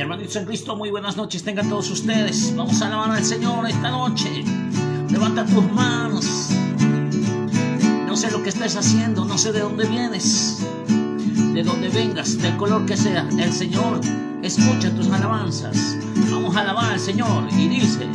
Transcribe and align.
Hermanitos 0.00 0.36
en 0.36 0.46
Cristo, 0.46 0.74
muy 0.76 0.90
buenas 0.90 1.18
noches 1.18 1.42
tengan 1.42 1.68
todos 1.68 1.90
ustedes. 1.90 2.56
Vamos 2.56 2.80
a 2.80 2.86
alabar 2.86 3.10
al 3.10 3.22
Señor 3.22 3.68
esta 3.68 3.90
noche. 3.90 4.42
Levanta 5.10 5.44
tus 5.44 5.70
manos. 5.72 6.48
No 8.06 8.16
sé 8.16 8.30
lo 8.30 8.42
que 8.42 8.48
estés 8.48 8.76
haciendo, 8.76 9.26
no 9.26 9.36
sé 9.36 9.52
de 9.52 9.60
dónde 9.60 9.86
vienes, 9.86 10.66
de 11.52 11.62
dónde 11.62 11.90
vengas, 11.90 12.38
del 12.38 12.56
color 12.56 12.86
que 12.86 12.96
sea. 12.96 13.28
El 13.38 13.52
Señor 13.52 14.00
escucha 14.42 14.90
tus 14.94 15.10
alabanzas. 15.10 15.76
Vamos 16.30 16.56
a 16.56 16.62
alabar 16.62 16.94
al 16.94 17.00
Señor 17.00 17.44
y 17.52 17.68
dice, 17.68 18.06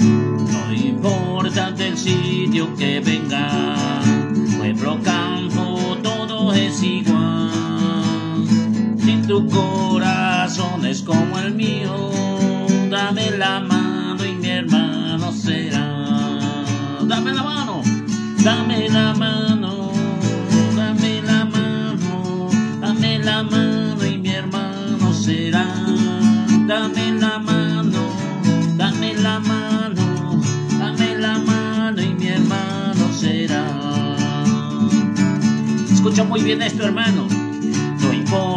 no 0.00 0.72
importa 0.72 1.70
del 1.72 1.98
sitio 1.98 2.74
que 2.76 2.98
venga, 3.00 3.76
pueblo, 4.56 4.98
campo, 5.02 5.98
todo 6.02 6.54
es 6.54 6.82
igual. 6.82 7.50
Si 8.98 9.20
tu 9.28 9.46
corazón 9.48 10.39
es 10.84 11.02
como 11.02 11.38
el 11.38 11.54
mío, 11.54 12.10
dame 12.90 13.30
la 13.38 13.60
mano 13.60 14.24
y 14.24 14.32
mi 14.32 14.48
hermano 14.48 15.30
será. 15.30 15.86
Dame 17.02 17.32
la 17.32 17.42
mano, 17.44 17.82
dame 18.42 18.88
la 18.88 19.14
mano, 19.14 19.92
dame 20.74 21.22
la 21.22 21.44
mano, 21.44 22.50
dame 22.80 23.20
la 23.20 23.44
mano 23.44 24.04
y 24.04 24.18
mi 24.18 24.30
hermano 24.30 25.12
será. 25.12 25.66
Dame 26.66 27.12
la 27.20 27.38
mano, 27.38 28.02
dame 28.76 29.14
la 29.14 29.38
mano, 29.38 30.40
dame 30.80 31.14
la 31.16 31.38
mano 31.38 32.02
y 32.02 32.12
mi 32.14 32.26
hermano 32.26 33.12
será. 33.12 33.64
Escucha 35.92 36.24
muy 36.24 36.42
bien 36.42 36.60
esto, 36.60 36.82
hermano. 36.84 37.39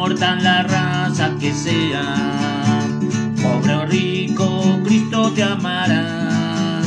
Importa 0.05 0.35
la 0.35 0.63
raza 0.63 1.31
que 1.39 1.53
sea, 1.53 2.03
pobre 3.41 3.73
o 3.73 3.85
rico, 3.85 4.81
Cristo 4.83 5.31
te 5.31 5.43
amará. 5.43 6.81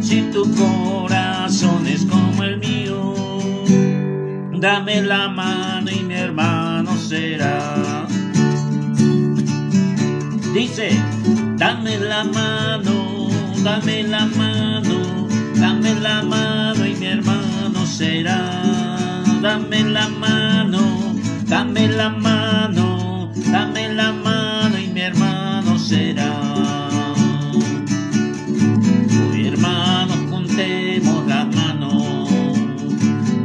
Si 0.00 0.22
tu 0.32 0.50
corazón 0.54 1.86
es 1.86 2.06
como 2.06 2.42
el 2.42 2.56
mío, 2.56 3.12
dame 4.54 5.02
la 5.02 5.28
mano 5.28 5.90
y 5.90 6.02
mi 6.04 6.14
hermano 6.14 6.96
será. 6.96 8.06
Dice, 10.54 10.88
dame 11.58 11.98
la 11.98 12.24
mano, 12.24 13.28
dame 13.62 14.04
la 14.04 14.24
mano, 14.24 15.28
dame 15.56 15.94
la 15.96 16.22
mano 16.22 16.86
y 16.86 16.94
mi 16.94 17.06
hermano 17.08 17.84
será. 17.84 18.62
Dame 19.42 19.82
la 19.82 20.08
mano, 20.08 21.01
dame 21.52 21.86
la 21.86 22.08
mano, 22.08 23.30
dame 23.52 23.92
la 23.92 24.10
mano 24.10 24.78
y 24.78 24.86
mi 24.86 25.02
hermano 25.02 25.78
será. 25.78 26.32
Hoy 29.20 29.48
hermanos 29.48 30.16
juntemos 30.30 31.26
las 31.26 31.46
manos 31.54 32.30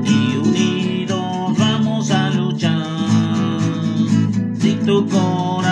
y 0.06 0.38
unidos 0.38 1.58
vamos 1.58 2.10
a 2.12 2.30
luchar. 2.30 3.60
Si 4.58 4.72
tu 4.86 5.06
corazón 5.10 5.67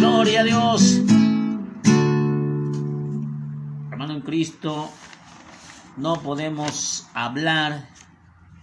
Gloria 0.00 0.40
a 0.40 0.44
Dios. 0.44 1.02
Hermano 3.90 4.14
en 4.14 4.22
Cristo, 4.22 4.88
no 5.98 6.14
podemos 6.22 7.06
hablar 7.12 7.86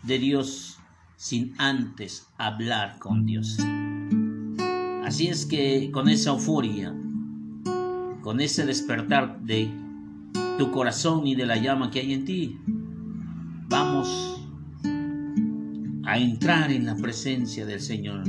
de 0.01 0.17
Dios 0.17 0.79
sin 1.15 1.53
antes 1.59 2.25
hablar 2.39 2.97
con 2.97 3.27
Dios. 3.27 3.55
Así 5.05 5.27
es 5.27 5.45
que 5.45 5.91
con 5.91 6.09
esa 6.09 6.31
euforia, 6.31 6.91
con 8.23 8.39
ese 8.39 8.65
despertar 8.65 9.39
de 9.41 9.69
tu 10.57 10.71
corazón 10.71 11.27
y 11.27 11.35
de 11.35 11.45
la 11.45 11.57
llama 11.57 11.91
que 11.91 11.99
hay 11.99 12.13
en 12.13 12.25
ti, 12.25 12.59
vamos 13.69 14.41
a 16.03 16.17
entrar 16.17 16.71
en 16.71 16.87
la 16.87 16.95
presencia 16.95 17.63
del 17.67 17.79
Señor. 17.79 18.23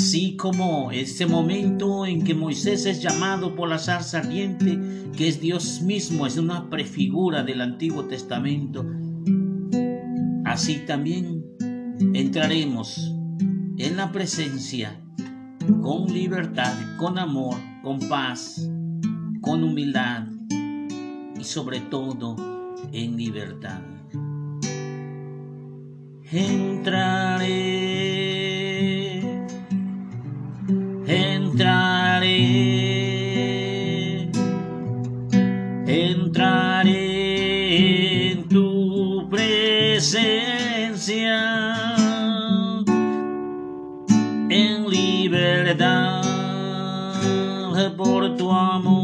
Así 0.00 0.34
como 0.34 0.90
ese 0.92 1.26
momento 1.26 2.06
en 2.06 2.24
que 2.24 2.34
Moisés 2.34 2.86
es 2.86 3.02
llamado 3.02 3.54
por 3.54 3.68
la 3.68 3.78
zarza 3.78 4.20
ardiente, 4.20 4.80
que 5.14 5.28
es 5.28 5.42
Dios 5.42 5.82
mismo, 5.82 6.26
es 6.26 6.38
una 6.38 6.70
prefigura 6.70 7.42
del 7.42 7.60
Antiguo 7.60 8.06
Testamento, 8.06 8.86
así 10.46 10.76
también 10.86 11.44
entraremos 12.14 13.14
en 13.76 13.98
la 13.98 14.10
presencia 14.10 14.98
con 15.82 16.06
libertad, 16.06 16.72
con 16.96 17.18
amor, 17.18 17.58
con 17.82 17.98
paz, 18.08 18.70
con 19.42 19.62
humildad 19.62 20.28
y 21.38 21.44
sobre 21.44 21.80
todo 21.80 22.36
en 22.90 23.18
libertad. 23.18 23.82
Entraré, 26.32 27.79
reklāmu. 48.40 48.99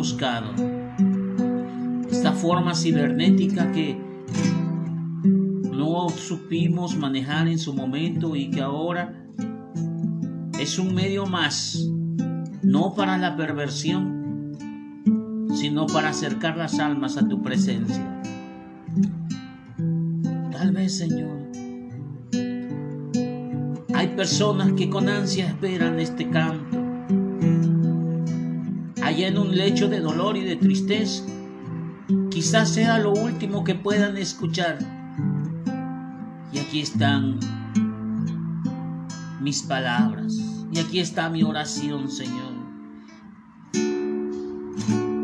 Buscado. 0.00 0.54
Esta 2.10 2.32
forma 2.32 2.74
cibernética 2.74 3.70
que 3.70 4.00
no 5.70 6.08
supimos 6.08 6.96
manejar 6.96 7.48
en 7.48 7.58
su 7.58 7.74
momento 7.74 8.34
y 8.34 8.48
que 8.48 8.62
ahora 8.62 9.26
es 10.58 10.78
un 10.78 10.94
medio 10.94 11.26
más, 11.26 11.86
no 12.62 12.94
para 12.94 13.18
la 13.18 13.36
perversión, 13.36 14.56
sino 15.54 15.84
para 15.84 16.08
acercar 16.08 16.56
las 16.56 16.78
almas 16.78 17.18
a 17.18 17.28
tu 17.28 17.42
presencia. 17.42 18.22
Tal 20.50 20.72
vez, 20.72 20.96
Señor, 20.96 21.40
Hay 23.92 24.08
personas 24.16 24.72
que 24.72 24.88
con 24.88 25.10
ansia 25.10 25.48
esperan 25.48 26.00
este 26.00 26.30
canto. 26.30 26.79
Allá 29.10 29.26
en 29.26 29.38
un 29.38 29.56
lecho 29.56 29.88
de 29.88 29.98
dolor 29.98 30.36
y 30.36 30.44
de 30.44 30.54
tristeza, 30.54 31.24
quizás 32.30 32.72
sea 32.72 32.96
lo 33.00 33.12
último 33.12 33.64
que 33.64 33.74
puedan 33.74 34.16
escuchar. 34.16 34.78
Y 36.52 36.60
aquí 36.60 36.80
están 36.80 37.40
mis 39.40 39.64
palabras. 39.64 40.38
Y 40.70 40.78
aquí 40.78 41.00
está 41.00 41.28
mi 41.28 41.42
oración, 41.42 42.08
Señor. 42.08 42.52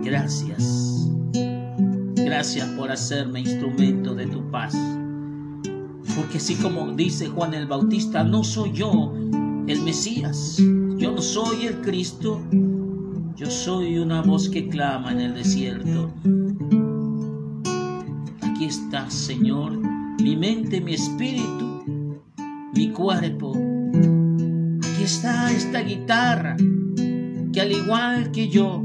Gracias. 0.03 1.09
Gracias 2.17 2.69
por 2.71 2.91
hacerme 2.91 3.39
instrumento 3.39 4.17
de 4.17 4.27
tu 4.27 4.50
paz. 4.50 4.77
Porque 6.17 6.39
así 6.39 6.56
como 6.56 6.91
dice 6.91 7.29
Juan 7.29 7.55
el 7.55 7.69
Bautista, 7.69 8.25
no 8.25 8.43
soy 8.43 8.73
yo 8.73 9.15
el 9.69 9.81
Mesías. 9.82 10.56
Yo 10.97 11.12
no 11.12 11.23
soy 11.23 11.67
el 11.67 11.82
Cristo. 11.82 12.43
Yo 13.37 13.50
soy 13.50 13.99
una 13.99 14.23
voz 14.23 14.49
que 14.49 14.67
clama 14.67 15.12
en 15.12 15.21
el 15.21 15.35
desierto. 15.35 16.11
Aquí 18.41 18.65
está, 18.65 19.11
Señor, 19.11 19.79
mi 20.23 20.35
mente, 20.37 20.81
mi 20.81 20.94
espíritu, 20.94 22.23
mi 22.75 22.88
cuerpo. 22.93 23.53
Está 25.03 25.53
esta 25.53 25.81
guitarra 25.81 26.56
que 27.53 27.61
al 27.61 27.73
igual 27.73 28.31
que 28.31 28.49
yo 28.49 28.83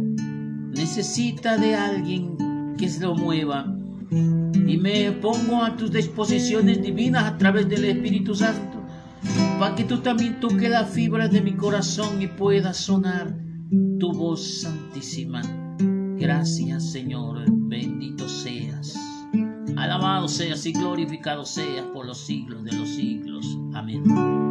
necesita 0.75 1.57
de 1.57 1.73
alguien 1.73 2.75
que 2.77 2.89
se 2.89 2.99
lo 2.99 3.15
mueva. 3.15 3.73
Y 4.11 4.77
me 4.77 5.13
pongo 5.13 5.63
a 5.63 5.77
tus 5.77 5.93
disposiciones 5.93 6.81
divinas 6.81 7.23
a 7.23 7.37
través 7.37 7.69
del 7.69 7.85
Espíritu 7.85 8.35
Santo 8.35 8.83
para 9.57 9.75
que 9.75 9.85
tú 9.85 9.99
también 9.99 10.41
toques 10.41 10.69
la 10.69 10.83
fibra 10.83 11.29
de 11.29 11.39
mi 11.39 11.53
corazón 11.53 12.21
y 12.21 12.27
pueda 12.27 12.73
sonar 12.73 13.50
tu 13.99 14.11
voz 14.11 14.61
santísima. 14.61 15.41
Gracias 16.17 16.91
Señor, 16.91 17.45
bendito 17.47 18.27
seas. 18.27 18.95
Alabado 19.77 20.27
seas 20.27 20.65
y 20.65 20.73
glorificado 20.73 21.45
seas 21.45 21.85
por 21.93 22.05
los 22.05 22.17
siglos 22.17 22.63
de 22.63 22.73
los 22.73 22.89
siglos. 22.89 23.45
Amén. 23.73 24.50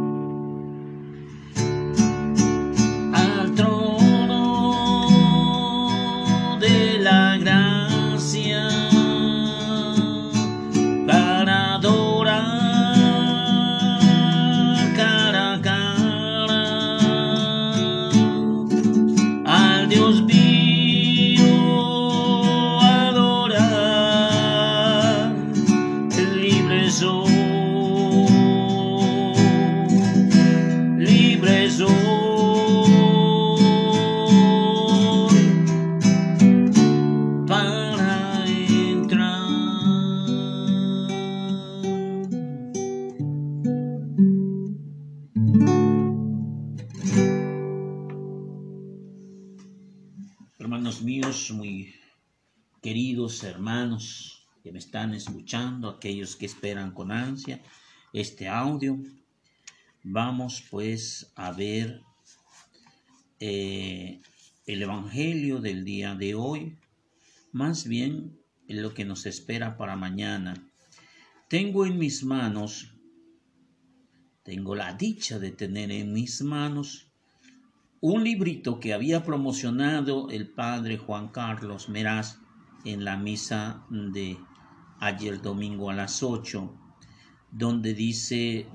Hermanos 53.43 54.47
que 54.63 54.71
me 54.71 54.79
están 54.79 55.13
escuchando, 55.13 55.89
aquellos 55.89 56.35
que 56.35 56.45
esperan 56.45 56.91
con 56.91 57.11
ansia 57.11 57.61
este 58.13 58.47
audio. 58.47 58.99
Vamos 60.03 60.63
pues 60.69 61.31
a 61.35 61.51
ver 61.51 62.01
eh, 63.39 64.19
el 64.65 64.81
Evangelio 64.81 65.59
del 65.59 65.83
día 65.83 66.15
de 66.15 66.35
hoy, 66.35 66.77
más 67.51 67.87
bien 67.87 68.37
lo 68.67 68.93
que 68.93 69.05
nos 69.05 69.25
espera 69.25 69.77
para 69.77 69.95
mañana. 69.95 70.53
Tengo 71.47 71.85
en 71.85 71.97
mis 71.97 72.23
manos, 72.23 72.93
tengo 74.43 74.75
la 74.75 74.93
dicha 74.93 75.39
de 75.39 75.51
tener 75.51 75.91
en 75.91 76.13
mis 76.13 76.41
manos 76.41 77.07
un 77.99 78.23
librito 78.23 78.79
que 78.79 78.93
había 78.93 79.23
promocionado 79.23 80.29
el 80.29 80.47
padre 80.47 80.97
Juan 80.97 81.27
Carlos 81.27 81.87
Meraz 81.87 82.40
en 82.85 83.05
la 83.05 83.17
misa 83.17 83.83
de 83.89 84.37
ayer 84.99 85.41
domingo 85.41 85.89
a 85.89 85.93
las 85.93 86.23
8, 86.23 86.73
donde 87.51 87.93
dice 87.93 88.67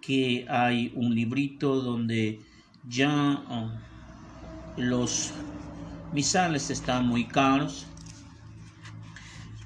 que 0.00 0.46
hay 0.48 0.92
un 0.94 1.14
librito 1.14 1.80
donde 1.80 2.40
ya 2.86 3.42
oh, 3.48 3.70
los 4.76 5.32
misales 6.12 6.70
están 6.70 7.06
muy 7.06 7.26
caros, 7.26 7.86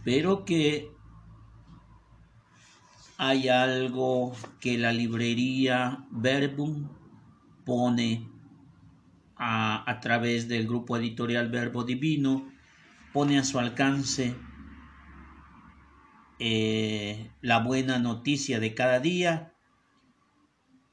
pero 0.05 0.45
que 0.45 0.91
hay 3.17 3.49
algo 3.49 4.33
que 4.61 4.79
la 4.79 4.93
librería 4.93 6.07
Verbum 6.11 6.89
pone 7.65 8.29
a, 9.37 9.91
a 9.91 10.01
través 10.01 10.49
del 10.49 10.67
grupo 10.67 10.97
editorial 10.97 11.51
Verbo 11.51 11.85
Divino 11.85 12.58
pone 13.13 13.39
a 13.39 13.45
su 13.45 13.59
alcance 13.59 14.35
eh, 16.41 17.33
la 17.41 17.59
buena 17.59 17.99
noticia 17.99 18.61
de 18.61 18.75
cada 18.75 19.01
día, 19.01 19.53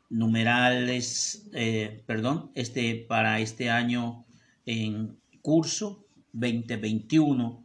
numerales, 0.10 1.48
eh, 1.54 2.04
perdón, 2.08 2.52
este 2.56 3.06
para 3.08 3.40
este 3.40 3.70
año 3.70 4.26
en 4.66 5.20
curso 5.42 6.04
2021. 6.34 7.64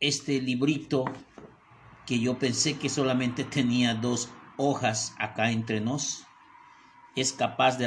Este 0.00 0.40
librito 0.40 1.04
que 2.06 2.18
yo 2.18 2.38
pensé 2.38 2.78
que 2.78 2.88
solamente 2.88 3.44
tenía 3.44 3.94
dos 3.94 4.30
hojas 4.56 5.14
acá 5.18 5.52
entre 5.52 5.80
nos, 5.80 6.24
es 7.14 7.32
capaz 7.32 7.78
de 7.78 7.86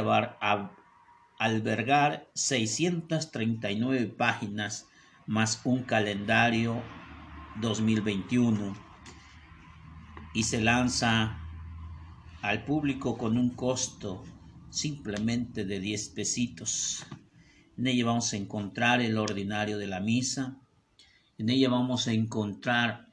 albergar 1.37 2.29
639 2.33 4.05
páginas 4.07 4.87
más 5.31 5.61
un 5.63 5.83
calendario 5.83 6.83
2021 7.61 8.75
y 10.33 10.43
se 10.43 10.59
lanza 10.59 11.39
al 12.41 12.65
público 12.65 13.17
con 13.17 13.37
un 13.37 13.51
costo 13.51 14.25
simplemente 14.71 15.63
de 15.63 15.79
10 15.79 16.09
pesitos. 16.09 17.05
En 17.77 17.87
ella 17.87 18.07
vamos 18.07 18.33
a 18.33 18.35
encontrar 18.35 18.99
el 18.99 19.17
ordinario 19.17 19.77
de 19.77 19.87
la 19.87 20.01
misa, 20.01 20.57
en 21.37 21.47
ella 21.47 21.69
vamos 21.69 22.09
a 22.09 22.11
encontrar 22.11 23.07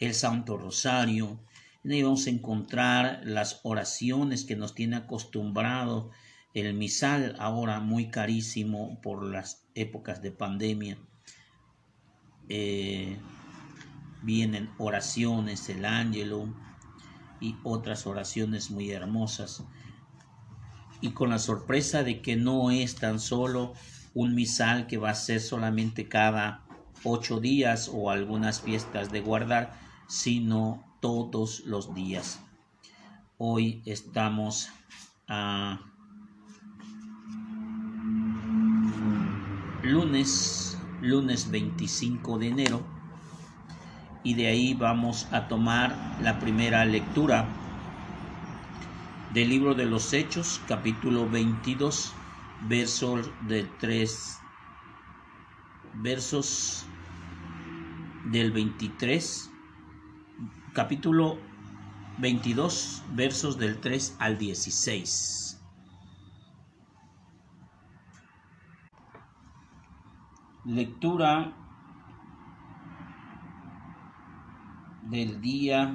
el 0.00 0.12
Santo 0.12 0.58
Rosario, 0.58 1.40
en 1.82 1.92
ella 1.92 2.04
vamos 2.04 2.26
a 2.26 2.30
encontrar 2.30 3.22
las 3.24 3.60
oraciones 3.62 4.44
que 4.44 4.56
nos 4.56 4.74
tiene 4.74 4.96
acostumbrado 4.96 6.10
el 6.52 6.74
misal, 6.74 7.36
ahora 7.38 7.80
muy 7.80 8.10
carísimo 8.10 9.00
por 9.00 9.24
las 9.24 9.64
épocas 9.74 10.20
de 10.20 10.30
pandemia. 10.30 10.98
Eh, 12.54 13.16
vienen 14.20 14.68
oraciones, 14.76 15.70
el 15.70 15.86
ángelo 15.86 16.52
y 17.40 17.56
otras 17.62 18.06
oraciones 18.06 18.70
muy 18.70 18.90
hermosas. 18.90 19.64
Y 21.00 21.12
con 21.12 21.30
la 21.30 21.38
sorpresa 21.38 22.02
de 22.02 22.20
que 22.20 22.36
no 22.36 22.70
es 22.70 22.96
tan 22.96 23.20
solo 23.20 23.72
un 24.12 24.34
misal 24.34 24.86
que 24.86 24.98
va 24.98 25.08
a 25.08 25.14
ser 25.14 25.40
solamente 25.40 26.08
cada 26.08 26.66
ocho 27.04 27.40
días 27.40 27.90
o 27.90 28.10
algunas 28.10 28.60
fiestas 28.60 29.10
de 29.10 29.22
guardar, 29.22 29.72
sino 30.06 30.84
todos 31.00 31.60
los 31.60 31.94
días. 31.94 32.38
Hoy 33.38 33.82
estamos 33.86 34.68
a 35.26 35.80
lunes 39.82 40.71
lunes 41.02 41.50
25 41.50 42.38
de 42.38 42.48
enero 42.48 42.80
y 44.22 44.34
de 44.34 44.46
ahí 44.46 44.74
vamos 44.74 45.26
a 45.32 45.48
tomar 45.48 46.16
la 46.22 46.38
primera 46.38 46.84
lectura 46.84 47.46
del 49.34 49.48
libro 49.48 49.74
de 49.74 49.86
los 49.86 50.12
Hechos, 50.12 50.60
capítulo 50.68 51.28
22, 51.28 52.12
versos 52.68 53.30
de 53.48 53.64
3, 53.80 54.38
versos 55.94 56.86
del 58.26 58.52
23, 58.52 59.50
capítulo 60.72 61.38
22, 62.18 63.02
versos 63.14 63.58
del 63.58 63.80
3 63.80 64.16
al 64.20 64.38
16. 64.38 65.41
Lectura 70.64 71.52
del 75.02 75.40
día 75.40 75.92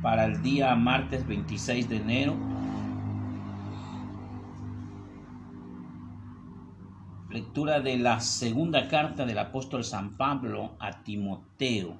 para 0.00 0.24
el 0.24 0.40
día 0.40 0.74
martes 0.74 1.26
26 1.26 1.86
de 1.90 1.96
enero. 1.96 2.34
Lectura 7.28 7.80
de 7.80 7.98
la 7.98 8.20
segunda 8.20 8.88
carta 8.88 9.26
del 9.26 9.38
apóstol 9.38 9.84
San 9.84 10.16
Pablo 10.16 10.74
a 10.80 11.02
Timoteo. 11.02 11.98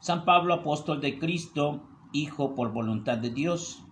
San 0.00 0.24
Pablo, 0.24 0.54
apóstol 0.54 1.02
de 1.02 1.18
Cristo, 1.18 1.82
Hijo 2.12 2.54
por 2.54 2.72
voluntad 2.72 3.18
de 3.18 3.28
Dios 3.28 3.85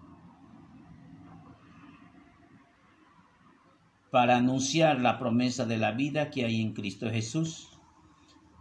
para 4.14 4.36
anunciar 4.36 5.00
la 5.00 5.18
promesa 5.18 5.66
de 5.66 5.76
la 5.76 5.90
vida 5.90 6.30
que 6.30 6.44
hay 6.44 6.60
en 6.60 6.72
Cristo 6.72 7.10
Jesús. 7.10 7.70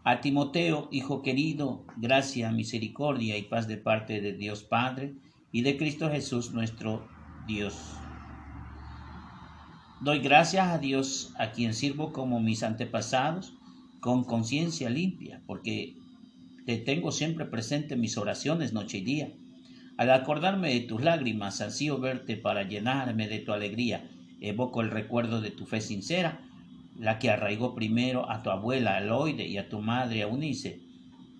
A 0.04 0.20
Timoteo, 0.20 0.90
hijo 0.92 1.22
querido, 1.22 1.86
gracia, 1.96 2.52
misericordia 2.52 3.38
y 3.38 3.44
paz 3.44 3.68
de 3.68 3.78
parte 3.78 4.20
de 4.20 4.34
Dios 4.34 4.64
Padre 4.64 5.14
y 5.52 5.62
de 5.62 5.78
Cristo 5.78 6.10
Jesús 6.10 6.54
nuestro 6.54 7.08
Dios. 7.46 7.76
Doy 10.02 10.22
gracias 10.22 10.70
a 10.70 10.80
Dios 10.80 11.36
a 11.38 11.52
quien 11.52 11.76
sirvo 11.76 12.14
como 12.14 12.40
mis 12.40 12.64
antepasados 12.64 13.54
con 14.00 14.24
conciencia 14.24 14.90
limpia, 14.90 15.44
porque 15.46 15.96
te 16.66 16.78
tengo 16.78 17.12
siempre 17.12 17.46
presente 17.46 17.94
en 17.94 18.02
mis 18.02 18.18
oraciones 18.18 18.74
noche 18.74 18.98
y 18.98 19.02
día. 19.02 19.32
Al 19.98 20.10
acordarme 20.10 20.74
de 20.74 20.80
tus 20.80 21.04
lágrimas, 21.04 21.62
ansío 21.62 22.00
verte 22.00 22.38
para 22.38 22.64
llenarme 22.64 23.28
de 23.28 23.38
tu 23.38 23.54
alegría 23.54 24.10
Evoco 24.44 24.82
el 24.82 24.92
recuerdo 24.92 25.42
de 25.42 25.52
tu 25.52 25.66
fe 25.66 25.82
sincera, 25.82 26.42
la 27.00 27.18
que 27.18 27.30
arraigó 27.30 27.74
primero 27.74 28.30
a 28.30 28.44
tu 28.44 28.50
abuela 28.50 28.98
Aloide 28.98 29.48
y 29.48 29.58
a 29.58 29.70
tu 29.70 29.82
madre 29.82 30.22
Eunice, 30.22 30.82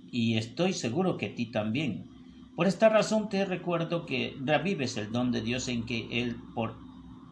y 0.10 0.38
estoy 0.38 0.74
seguro 0.74 1.18
que 1.18 1.28
a 1.28 1.36
ti 1.36 1.48
también. 1.48 2.06
Por 2.56 2.66
esta 2.66 2.88
razón 2.88 3.30
te 3.30 3.46
recuerdo 3.46 4.06
que 4.06 4.38
revives 4.40 4.96
el 4.98 5.12
don 5.12 5.32
de 5.32 5.42
Dios 5.42 5.68
en 5.68 5.86
que 5.86 6.08
él 6.22 6.38
por 6.56 6.76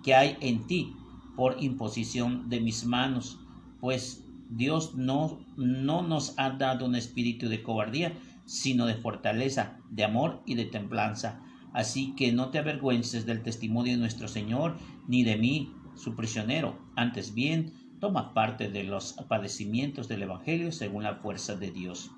que 0.03 0.15
hay 0.15 0.35
en 0.41 0.67
ti 0.67 0.93
por 1.35 1.61
imposición 1.61 2.49
de 2.49 2.59
mis 2.59 2.85
manos, 2.85 3.39
pues 3.79 4.25
Dios 4.49 4.95
no, 4.95 5.39
no 5.55 6.01
nos 6.01 6.37
ha 6.37 6.49
dado 6.51 6.85
un 6.85 6.95
espíritu 6.95 7.47
de 7.47 7.63
cobardía, 7.63 8.13
sino 8.45 8.85
de 8.85 8.95
fortaleza, 8.95 9.77
de 9.89 10.03
amor 10.03 10.41
y 10.45 10.55
de 10.55 10.65
templanza. 10.65 11.41
Así 11.73 12.13
que 12.15 12.31
no 12.31 12.49
te 12.49 12.59
avergüences 12.59 13.25
del 13.25 13.43
testimonio 13.43 13.93
de 13.93 13.99
nuestro 13.99 14.27
Señor, 14.27 14.77
ni 15.07 15.23
de 15.23 15.37
mí, 15.37 15.73
su 15.95 16.15
prisionero. 16.15 16.77
Antes 16.95 17.33
bien, 17.33 17.73
toma 17.99 18.33
parte 18.33 18.69
de 18.69 18.83
los 18.83 19.13
padecimientos 19.27 20.07
del 20.07 20.23
Evangelio 20.23 20.71
según 20.71 21.03
la 21.03 21.15
fuerza 21.15 21.55
de 21.55 21.71
Dios. 21.71 22.11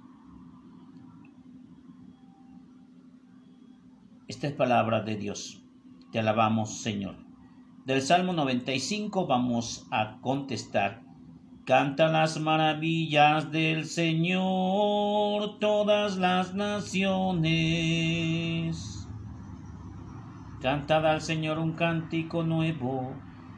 Esta 4.27 4.47
es 4.47 4.53
palabra 4.53 5.01
de 5.01 5.17
Dios. 5.17 5.61
Te 6.11 6.19
alabamos, 6.19 6.81
Señor. 6.81 7.15
Del 7.85 8.01
Salmo 8.01 8.33
95 8.33 9.27
vamos 9.27 9.85
a 9.91 10.19
contestar. 10.21 11.03
Canta 11.65 12.07
las 12.07 12.39
maravillas 12.39 13.51
del 13.51 13.85
Señor 13.85 15.59
todas 15.59 16.17
las 16.17 16.55
naciones 16.55 18.13
Cantad 20.63 21.05
al 21.05 21.21
Señor 21.21 21.59
un 21.59 21.73
cántico 21.73 22.41
nuevo, 22.43 23.13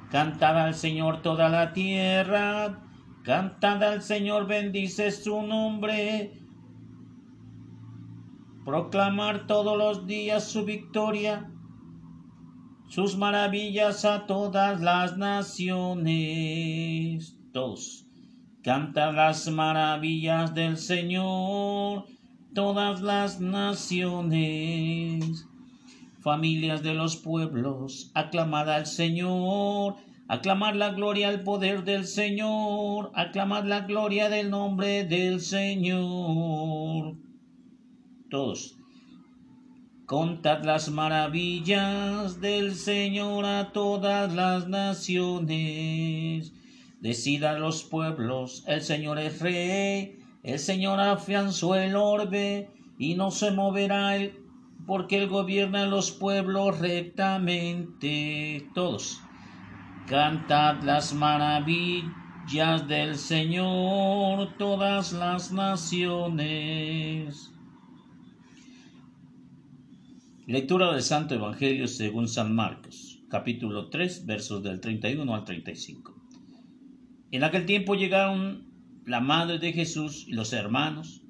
cantad 0.09 0.57
al 0.57 0.73
Señor 0.73 1.21
toda 1.21 1.49
la 1.49 1.71
tierra, 1.71 2.79
cantad 3.21 3.83
al 3.83 4.01
Señor, 4.01 4.47
bendice 4.47 5.11
su 5.11 5.43
nombre. 5.43 6.41
Proclamar 8.65 9.45
todos 9.45 9.77
los 9.77 10.07
días 10.07 10.45
su 10.45 10.65
victoria, 10.65 11.51
sus 12.87 13.15
maravillas 13.15 14.03
a 14.03 14.25
todas 14.25 14.81
las 14.81 15.15
naciones. 15.15 15.77
Todos, 17.53 18.07
cantad 18.63 19.13
las 19.13 19.47
maravillas 19.47 20.55
del 20.55 20.77
Señor, 20.77 22.05
todas 22.55 23.01
las 23.01 23.39
naciones 23.39 25.45
familias 26.25 26.81
de 26.81 26.95
los 26.95 27.17
pueblos, 27.17 28.09
aclamad 28.15 28.67
al 28.71 28.87
Señor, 28.87 29.97
aclamad 30.27 30.73
la 30.73 30.89
gloria 30.89 31.29
al 31.29 31.43
poder 31.43 31.83
del 31.83 32.07
Señor, 32.07 33.11
aclamad 33.13 33.65
la 33.65 33.81
gloria 33.81 34.27
del 34.27 34.49
nombre 34.49 35.03
del 35.03 35.39
Señor. 35.39 37.17
Todos. 38.31 38.75
Contad 40.07 40.63
las 40.63 40.89
maravillas 40.89 42.41
del 42.41 42.73
Señor 42.73 43.45
a 43.45 43.71
todas 43.71 44.33
las 44.33 44.67
naciones. 44.67 46.53
Decid 47.01 47.43
a 47.43 47.59
los 47.59 47.83
pueblos, 47.83 48.63
el 48.65 48.81
Señor 48.81 49.19
es 49.19 49.39
rey, 49.41 50.17
el 50.41 50.57
Señor 50.57 50.99
afianzó 50.99 51.75
el 51.75 51.95
orbe 51.95 52.71
y 52.97 53.13
no 53.13 53.29
se 53.29 53.51
moverá 53.51 54.15
el 54.15 54.44
porque 54.85 55.17
Él 55.17 55.27
gobierna 55.27 55.85
los 55.85 56.11
pueblos 56.11 56.79
rectamente. 56.79 58.67
Todos. 58.73 59.21
Cantad 60.07 60.83
las 60.83 61.13
maravillas 61.13 62.87
del 62.87 63.15
Señor, 63.15 64.55
todas 64.57 65.13
las 65.13 65.51
naciones. 65.51 67.51
Lectura 70.45 70.91
del 70.91 71.01
Santo 71.01 71.33
Evangelio 71.33 71.87
según 71.87 72.27
San 72.27 72.53
Marcos, 72.53 73.19
capítulo 73.29 73.89
3, 73.89 74.27
versos 74.27 74.61
del 74.61 74.79
31 74.79 75.33
al 75.33 75.43
35. 75.43 76.13
En 77.31 77.43
aquel 77.43 77.65
tiempo 77.65 77.95
llegaron 77.95 78.67
la 79.07 79.21
madre 79.21 79.57
de 79.57 79.73
Jesús 79.73 80.25
y 80.27 80.33
los 80.33 80.53
hermanos 80.53 81.24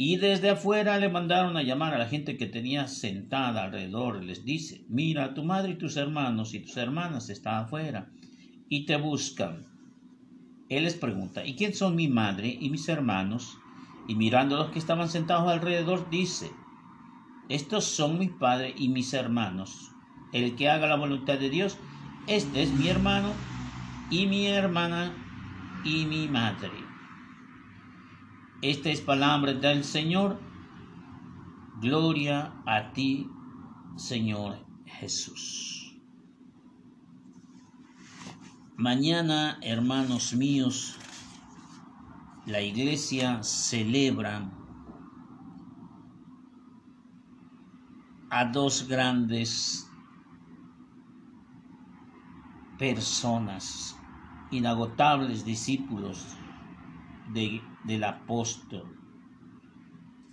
y 0.00 0.16
desde 0.16 0.50
afuera 0.50 0.96
le 1.00 1.08
mandaron 1.08 1.56
a 1.56 1.64
llamar 1.64 1.92
a 1.92 1.98
la 1.98 2.06
gente 2.06 2.36
que 2.36 2.46
tenía 2.46 2.86
sentada 2.86 3.64
alrededor. 3.64 4.22
Les 4.22 4.44
dice, 4.44 4.84
mira, 4.88 5.34
tu 5.34 5.42
madre 5.42 5.72
y 5.72 5.74
tus 5.74 5.96
hermanos 5.96 6.54
y 6.54 6.60
tus 6.60 6.76
hermanas 6.76 7.28
están 7.30 7.64
afuera 7.64 8.08
y 8.68 8.86
te 8.86 8.96
buscan. 8.96 9.66
Él 10.68 10.84
les 10.84 10.94
pregunta, 10.94 11.44
¿y 11.44 11.56
quién 11.56 11.74
son 11.74 11.96
mi 11.96 12.06
madre 12.06 12.56
y 12.60 12.70
mis 12.70 12.88
hermanos? 12.88 13.58
Y 14.06 14.14
mirando 14.14 14.54
a 14.54 14.58
los 14.60 14.70
que 14.70 14.78
estaban 14.78 15.08
sentados 15.08 15.50
alrededor, 15.50 16.08
dice, 16.10 16.52
estos 17.48 17.84
son 17.84 18.20
mi 18.20 18.28
padre 18.28 18.72
y 18.78 18.90
mis 18.90 19.12
hermanos. 19.14 19.90
El 20.32 20.54
que 20.54 20.68
haga 20.68 20.86
la 20.86 20.96
voluntad 20.96 21.40
de 21.40 21.50
Dios, 21.50 21.76
este 22.28 22.62
es 22.62 22.70
mi 22.70 22.86
hermano 22.86 23.32
y 24.12 24.26
mi 24.26 24.46
hermana 24.46 25.12
y 25.84 26.04
mi 26.04 26.28
madre. 26.28 26.87
Esta 28.60 28.90
es 28.90 29.00
palabra 29.00 29.52
del 29.54 29.84
Señor. 29.84 30.36
Gloria 31.80 32.52
a 32.66 32.92
ti, 32.92 33.30
Señor 33.94 34.58
Jesús. 34.84 35.96
Mañana, 38.76 39.60
hermanos 39.62 40.34
míos, 40.34 40.98
la 42.46 42.60
iglesia 42.60 43.44
celebra 43.44 44.50
a 48.28 48.44
dos 48.46 48.88
grandes 48.88 49.88
personas, 52.76 53.96
inagotables 54.50 55.44
discípulos 55.44 56.36
del 57.88 58.04
apóstol, 58.04 58.84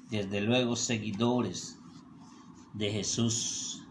desde 0.10 0.42
luego 0.42 0.76
seguidores 0.76 1.80
de 2.74 2.92
Jesús, 2.92 3.82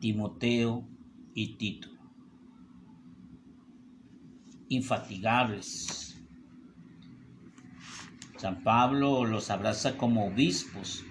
Timoteo 0.00 0.84
y 1.32 1.56
Tito, 1.56 1.88
infatigables. 4.68 6.20
San 8.36 8.64
Pablo 8.64 9.26
los 9.26 9.48
abraza 9.50 9.96
como 9.96 10.26
obispos 10.26 11.04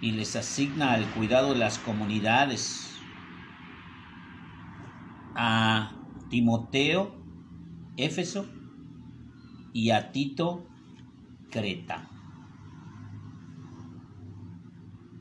y 0.00 0.12
les 0.12 0.34
asigna 0.34 0.96
el 0.96 1.04
cuidado 1.10 1.52
de 1.52 1.58
las 1.58 1.78
comunidades. 1.78 2.90
A 5.36 5.92
Timoteo 6.30 7.22
Éfeso 7.98 8.63
y 9.74 9.90
a 9.90 10.12
Tito 10.12 10.64
Creta. 11.50 12.08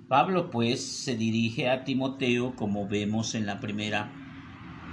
Pablo 0.08 0.52
pues 0.52 0.86
se 0.86 1.18
dirige 1.18 1.70
a 1.70 1.84
Timoteo 1.84 2.56
como 2.56 2.88
vemos 2.88 3.34
en 3.34 3.48
la 3.48 3.60
primera 3.60 4.14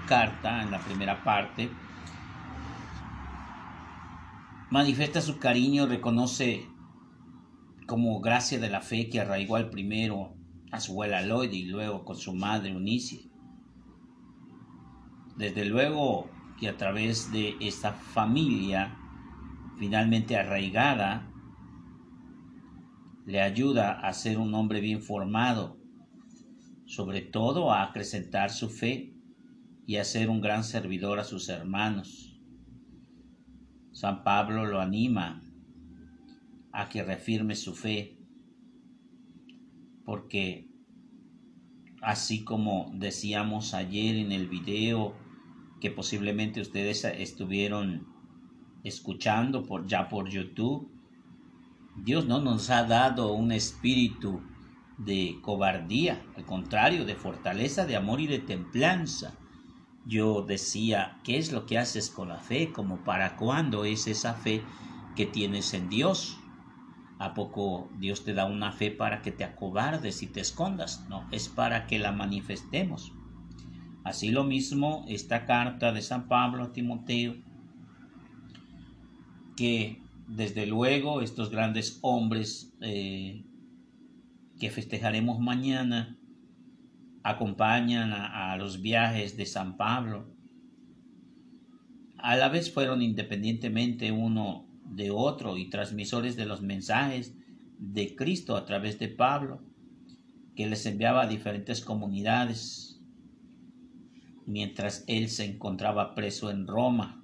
carta, 0.09 0.63
en 0.63 0.71
la 0.71 0.81
primera 0.81 1.23
parte. 1.23 1.71
Manifiesta 4.71 5.21
su 5.21 5.39
cariño, 5.39 5.87
reconoce 5.87 6.67
como 7.87 8.19
gracia 8.21 8.59
de 8.59 8.71
la 8.71 8.81
fe 8.81 9.11
que 9.11 9.21
arraigó 9.21 9.57
al 9.57 9.69
primero 9.69 10.33
a 10.73 10.81
su 10.81 10.93
abuela 10.93 11.21
Lloyd 11.21 11.53
y 11.53 11.67
luego 11.67 12.07
con 12.07 12.17
su 12.17 12.33
madre 12.33 12.75
Unice. 12.75 13.29
Desde 15.37 15.67
luego 15.67 16.31
que 16.59 16.69
a 16.71 16.79
través 16.79 17.31
de 17.31 17.57
esta 17.61 17.93
familia 17.93 18.97
finalmente 19.81 20.37
arraigada, 20.37 21.27
le 23.25 23.41
ayuda 23.41 23.93
a 23.93 24.13
ser 24.13 24.37
un 24.37 24.53
hombre 24.53 24.83
bien 24.83 25.01
formado, 25.01 25.79
sobre 26.85 27.23
todo 27.23 27.73
a 27.73 27.85
acrecentar 27.85 28.51
su 28.51 28.69
fe 28.69 29.15
y 29.87 29.97
a 29.97 30.05
ser 30.05 30.29
un 30.29 30.43
gran 30.43 30.65
servidor 30.65 31.19
a 31.19 31.25
sus 31.25 31.49
hermanos. 31.49 32.39
San 33.93 34.23
Pablo 34.23 34.67
lo 34.67 34.83
anima 34.83 35.41
a 36.73 36.91
que 36.91 37.03
refirme 37.03 37.57
su 37.57 37.75
fe, 37.75 38.19
porque 40.05 40.69
así 42.03 42.45
como 42.45 42.93
decíamos 42.97 43.73
ayer 43.73 44.17
en 44.17 44.33
el 44.33 44.47
video 44.47 45.15
que 45.81 45.91
posiblemente 45.91 46.61
ustedes 46.61 47.03
estuvieron 47.07 48.10
escuchando 48.85 49.65
por 49.65 49.87
ya 49.87 50.09
por 50.09 50.29
YouTube, 50.29 50.91
Dios 51.97 52.27
no 52.27 52.41
nos 52.41 52.71
ha 52.71 52.85
dado 52.85 53.33
un 53.33 53.53
espíritu 53.53 54.41
de 54.99 55.39
cobardía, 55.43 56.23
al 56.37 56.45
contrario, 56.45 57.05
de 57.05 57.15
fortaleza, 57.15 57.87
de 57.87 57.97
amor 57.97 58.21
y 58.21 58.27
de 58.27 58.39
templanza. 58.39 59.35
Yo 60.07 60.43
decía, 60.43 61.19
¿qué 61.25 61.39
es 61.39 61.53
lo 61.53 61.67
que 61.67 61.79
haces 61.79 62.11
con 62.11 62.29
la 62.29 62.39
fe? 62.39 62.73
Como 62.73 63.05
para 63.05 63.37
cuándo 63.37 63.85
es 63.85 64.07
esa 64.07 64.35
fe 64.35 64.63
que 65.17 65.27
tienes 65.27 65.75
en 65.75 65.89
Dios? 65.89 66.39
¿A 67.19 67.35
poco 67.35 67.91
Dios 67.99 68.25
te 68.25 68.33
da 68.33 68.47
una 68.47 68.73
fe 68.73 68.91
para 68.91 69.21
que 69.21 69.31
te 69.31 69.45
acobardes 69.45 70.23
y 70.23 70.27
te 70.27 70.41
escondas? 70.41 71.07
No, 71.09 71.29
es 71.31 71.49
para 71.49 71.87
que 71.87 71.99
la 71.99 72.13
manifestemos. 72.13 73.13
Así 74.05 74.31
lo 74.31 74.45
mismo 74.45 75.05
esta 75.09 75.45
carta 75.45 75.93
de 75.93 76.01
San 76.01 76.29
Pablo 76.29 76.65
a 76.65 76.73
Timoteo, 76.73 77.37
que 79.61 80.01
desde 80.27 80.65
luego 80.65 81.21
estos 81.21 81.51
grandes 81.51 81.99
hombres 82.01 82.73
eh, 82.81 83.45
que 84.59 84.71
festejaremos 84.71 85.39
mañana 85.39 86.17
acompañan 87.23 88.15
a, 88.15 88.57
los 88.57 88.81
viajes 88.81 89.37
de 89.37 89.45
San 89.45 89.77
Pablo. 89.77 90.25
A 92.17 92.37
la 92.37 92.49
vez 92.49 92.73
fueron 92.73 93.03
independientemente 93.03 94.13
uno 94.13 94.67
de 94.87 95.11
otro 95.11 95.59
y 95.59 95.69
transmisores 95.69 96.37
de 96.37 96.47
los 96.47 96.63
mensajes 96.63 97.37
de 97.77 98.17
Cristo 98.17 98.57
a 98.57 98.65
través 98.65 98.99
de 98.99 99.09
Pablo, 99.09 99.61
que 100.57 100.67
les 100.67 100.87
enviaba 100.87 101.25
a 101.25 101.29
diferentes 101.29 101.83
comunidades 101.83 102.99
mientras 104.47 105.05
él 105.07 105.29
se 105.29 105.45
encontraba 105.45 106.15
preso 106.15 106.51
en 106.51 106.67
Roma. 106.67 107.20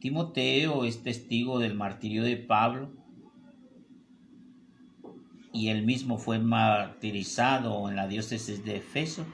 Timoteo 0.00 0.84
es 0.84 1.02
testigo 1.02 1.58
del 1.58 1.74
martirio 1.74 2.22
de 2.22 2.36
Pablo 2.36 2.90
y 5.52 5.68
él 5.68 5.84
mismo 5.84 6.18
fue 6.18 6.38
martirizado 6.38 7.88
en 7.88 7.96
la 7.96 8.06
diócesis 8.06 8.64
de 8.64 8.76
Efeso 8.76 9.26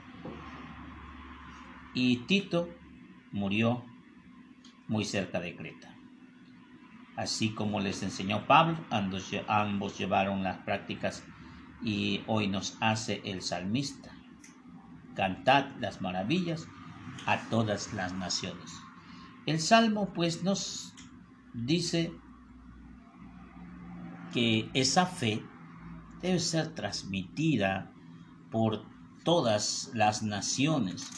y 1.92 2.18
Tito 2.26 2.68
murió 3.30 3.84
muy 4.88 5.04
cerca 5.04 5.38
de 5.40 5.54
Creta. 5.54 5.94
Así 7.16 7.50
como 7.50 7.80
les 7.80 8.02
enseñó 8.02 8.46
Pablo, 8.46 8.78
ambos 8.90 9.98
llevaron 9.98 10.42
las 10.42 10.58
prácticas 10.58 11.24
y 11.82 12.22
hoy 12.26 12.48
nos 12.48 12.76
hace 12.80 13.20
el 13.24 13.42
salmista. 13.42 14.10
Cantad 15.14 15.66
las 15.78 16.00
maravillas 16.00 16.66
a 17.26 17.38
todas 17.50 17.92
las 17.92 18.14
naciones. 18.14 18.72
El 19.46 19.60
Salmo 19.60 20.12
pues 20.14 20.42
nos 20.42 20.94
dice 21.52 22.12
que 24.32 24.70
esa 24.74 25.06
fe 25.06 25.42
debe 26.22 26.38
ser 26.40 26.74
transmitida 26.74 27.92
por 28.50 28.84
todas 29.22 29.90
las 29.94 30.22
naciones. 30.22 31.10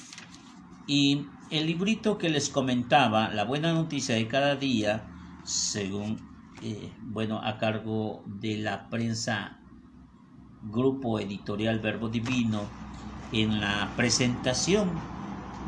Y 0.86 1.26
el 1.50 1.66
librito 1.66 2.18
que 2.18 2.28
les 2.28 2.48
comentaba, 2.48 3.28
La 3.28 3.44
buena 3.44 3.72
noticia 3.72 4.16
de 4.16 4.26
cada 4.26 4.56
día, 4.56 5.08
según, 5.44 6.20
eh, 6.62 6.92
bueno, 7.02 7.40
a 7.42 7.58
cargo 7.58 8.24
de 8.26 8.58
la 8.58 8.88
prensa 8.88 9.60
Grupo 10.62 11.20
Editorial 11.20 11.78
Verbo 11.78 12.08
Divino, 12.08 12.62
en 13.32 13.60
la 13.60 13.92
presentación 13.96 14.90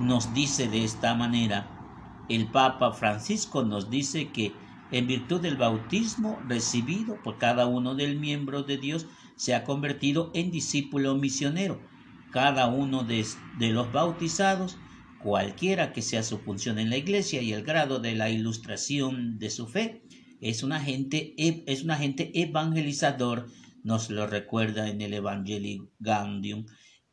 nos 0.01 0.33
dice 0.35 0.69
de 0.69 0.85
esta 0.85 1.15
manera, 1.15 1.78
el 2.29 2.51
Papa 2.51 2.93
Francisco 2.93 3.63
nos 3.65 3.91
dice 3.91 4.31
que 4.31 4.53
en 4.91 5.07
virtud 5.07 5.41
del 5.41 5.57
bautismo 5.57 6.41
recibido 6.47 7.23
por 7.23 7.39
cada 7.39 7.67
uno 7.67 7.95
del 7.95 8.19
miembro 8.19 8.63
de 8.63 8.79
Dios 8.79 9.07
se 9.37 9.55
ha 9.55 9.65
convertido 9.65 10.31
en 10.35 10.51
discípulo 10.51 11.15
misionero. 11.15 11.81
Cada 12.33 12.67
uno 12.69 13.05
de, 13.05 13.25
los 13.59 13.93
bautizados, 13.93 14.77
cualquiera 15.23 15.93
que 15.93 16.03
sea 16.03 16.23
su 16.23 16.39
función 16.39 16.79
en 16.79 16.91
la 16.91 16.97
iglesia 16.97 17.41
y 17.43 17.53
el 17.53 17.63
grado 17.63 18.01
de 18.01 18.15
la 18.15 18.31
ilustración 18.31 19.39
de 19.39 19.51
su 19.51 19.67
fe, 19.67 20.03
es 20.41 20.63
un 20.63 20.73
agente, 20.73 21.35
es 21.37 21.83
un 21.83 21.91
agente 21.91 22.31
evangelizador, 22.35 23.49
nos 23.83 24.11
lo 24.11 24.27
recuerda 24.27 24.89
en 24.89 25.01
el 25.01 25.15
Evangelii 25.15 25.89
Gaudium, 25.99 26.67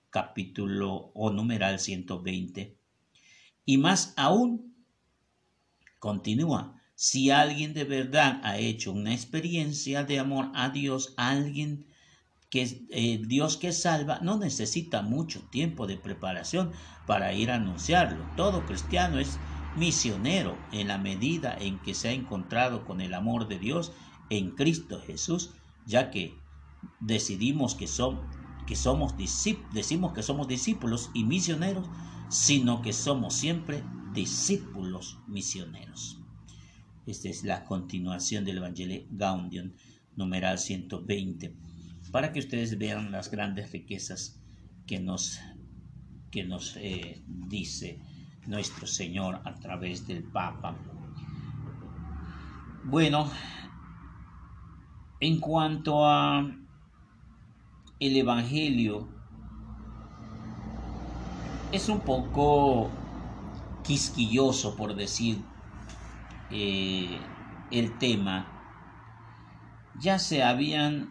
capítulo 0.09 1.11
o 1.13 1.31
numeral 1.31 1.79
120. 1.79 2.75
Y 3.65 3.77
más 3.77 4.13
aún, 4.17 4.74
Continúa, 5.99 6.81
si 6.95 7.29
alguien 7.29 7.73
de 7.73 7.83
verdad 7.83 8.39
ha 8.43 8.57
hecho 8.57 8.91
una 8.91 9.13
experiencia 9.13 10.03
de 10.03 10.19
amor 10.19 10.51
a 10.53 10.69
Dios, 10.69 11.13
alguien 11.17 11.87
que 12.49 12.87
eh, 12.89 13.21
Dios 13.25 13.57
que 13.57 13.73
salva, 13.73 14.19
no 14.21 14.37
necesita 14.37 15.01
mucho 15.01 15.41
tiempo 15.49 15.87
de 15.87 15.97
preparación 15.97 16.71
para 17.05 17.33
ir 17.33 17.51
a 17.51 17.55
anunciarlo. 17.55 18.23
Todo 18.37 18.65
cristiano 18.65 19.19
es 19.19 19.37
misionero 19.75 20.57
en 20.71 20.87
la 20.87 20.97
medida 20.97 21.55
en 21.59 21.79
que 21.79 21.93
se 21.93 22.09
ha 22.09 22.13
encontrado 22.13 22.85
con 22.85 23.01
el 23.01 23.13
amor 23.13 23.47
de 23.47 23.59
Dios 23.59 23.91
en 24.29 24.51
Cristo 24.51 25.01
Jesús, 25.05 25.51
ya 25.85 26.11
que 26.11 26.33
decidimos 27.01 27.75
que, 27.75 27.87
son, 27.87 28.21
que 28.67 28.75
somos 28.75 29.15
decimos 29.73 30.13
que 30.13 30.23
somos 30.23 30.47
discípulos 30.47 31.09
y 31.13 31.25
misioneros, 31.25 31.89
sino 32.35 32.81
que 32.81 32.91
somos 32.91 33.33
siempre 33.33 33.81
discípulos 34.13 35.19
misioneros. 35.25 36.19
Esta 37.05 37.29
es 37.29 37.45
la 37.45 37.63
continuación 37.63 38.43
del 38.43 38.57
Evangelio 38.57 39.05
Gaudium, 39.09 39.71
numeral 40.17 40.59
120, 40.59 41.55
para 42.11 42.33
que 42.33 42.39
ustedes 42.39 42.77
vean 42.77 43.09
las 43.09 43.31
grandes 43.31 43.71
riquezas 43.71 44.41
que 44.85 44.99
nos, 44.99 45.39
que 46.29 46.43
nos 46.43 46.75
eh, 46.75 47.23
dice 47.25 48.01
nuestro 48.47 48.85
Señor 48.85 49.39
a 49.45 49.55
través 49.55 50.05
del 50.05 50.23
Papa. 50.25 50.77
Bueno, 52.83 53.31
en 55.21 55.39
cuanto 55.39 56.05
a 56.05 56.53
el 57.99 58.17
Evangelio, 58.17 59.14
es 61.75 61.89
un 61.89 61.99
poco 61.99 62.89
quisquilloso, 63.83 64.75
por 64.75 64.95
decir 64.95 65.43
eh, 66.49 67.19
el 67.71 67.97
tema, 67.97 68.47
ya 69.99 70.17
se 70.17 70.43
habían, 70.43 71.09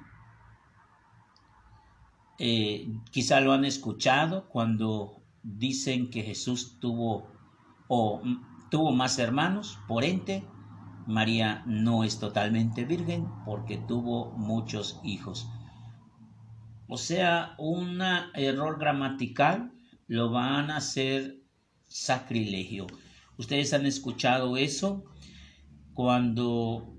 eh, 2.39 2.89
quizá 3.11 3.41
lo 3.41 3.53
han 3.53 3.65
escuchado 3.65 4.49
cuando 4.49 5.23
dicen 5.43 6.11
que 6.11 6.23
Jesús 6.23 6.79
tuvo 6.81 7.27
o 7.89 8.23
tuvo 8.71 8.93
más 8.93 9.19
hermanos, 9.19 9.79
por 9.87 10.05
ente, 10.05 10.43
María 11.07 11.63
no 11.67 12.03
es 12.03 12.19
totalmente 12.19 12.87
virgen 12.87 13.29
porque 13.45 13.77
tuvo 13.77 14.33
muchos 14.33 14.99
hijos. 15.05 15.47
O 16.89 16.97
sea, 16.97 17.55
un 17.59 18.01
error 18.35 18.79
gramatical 18.79 19.74
lo 20.07 20.31
van 20.31 20.71
a 20.71 20.79
hacer 20.79 21.41
sacrilegio. 21.89 22.87
Ustedes 23.39 23.73
han 23.73 23.87
escuchado 23.87 24.57
eso 24.57 25.05
cuando 25.95 26.95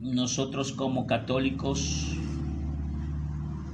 nosotros 0.00 0.72
como 0.72 1.06
católicos 1.06 2.16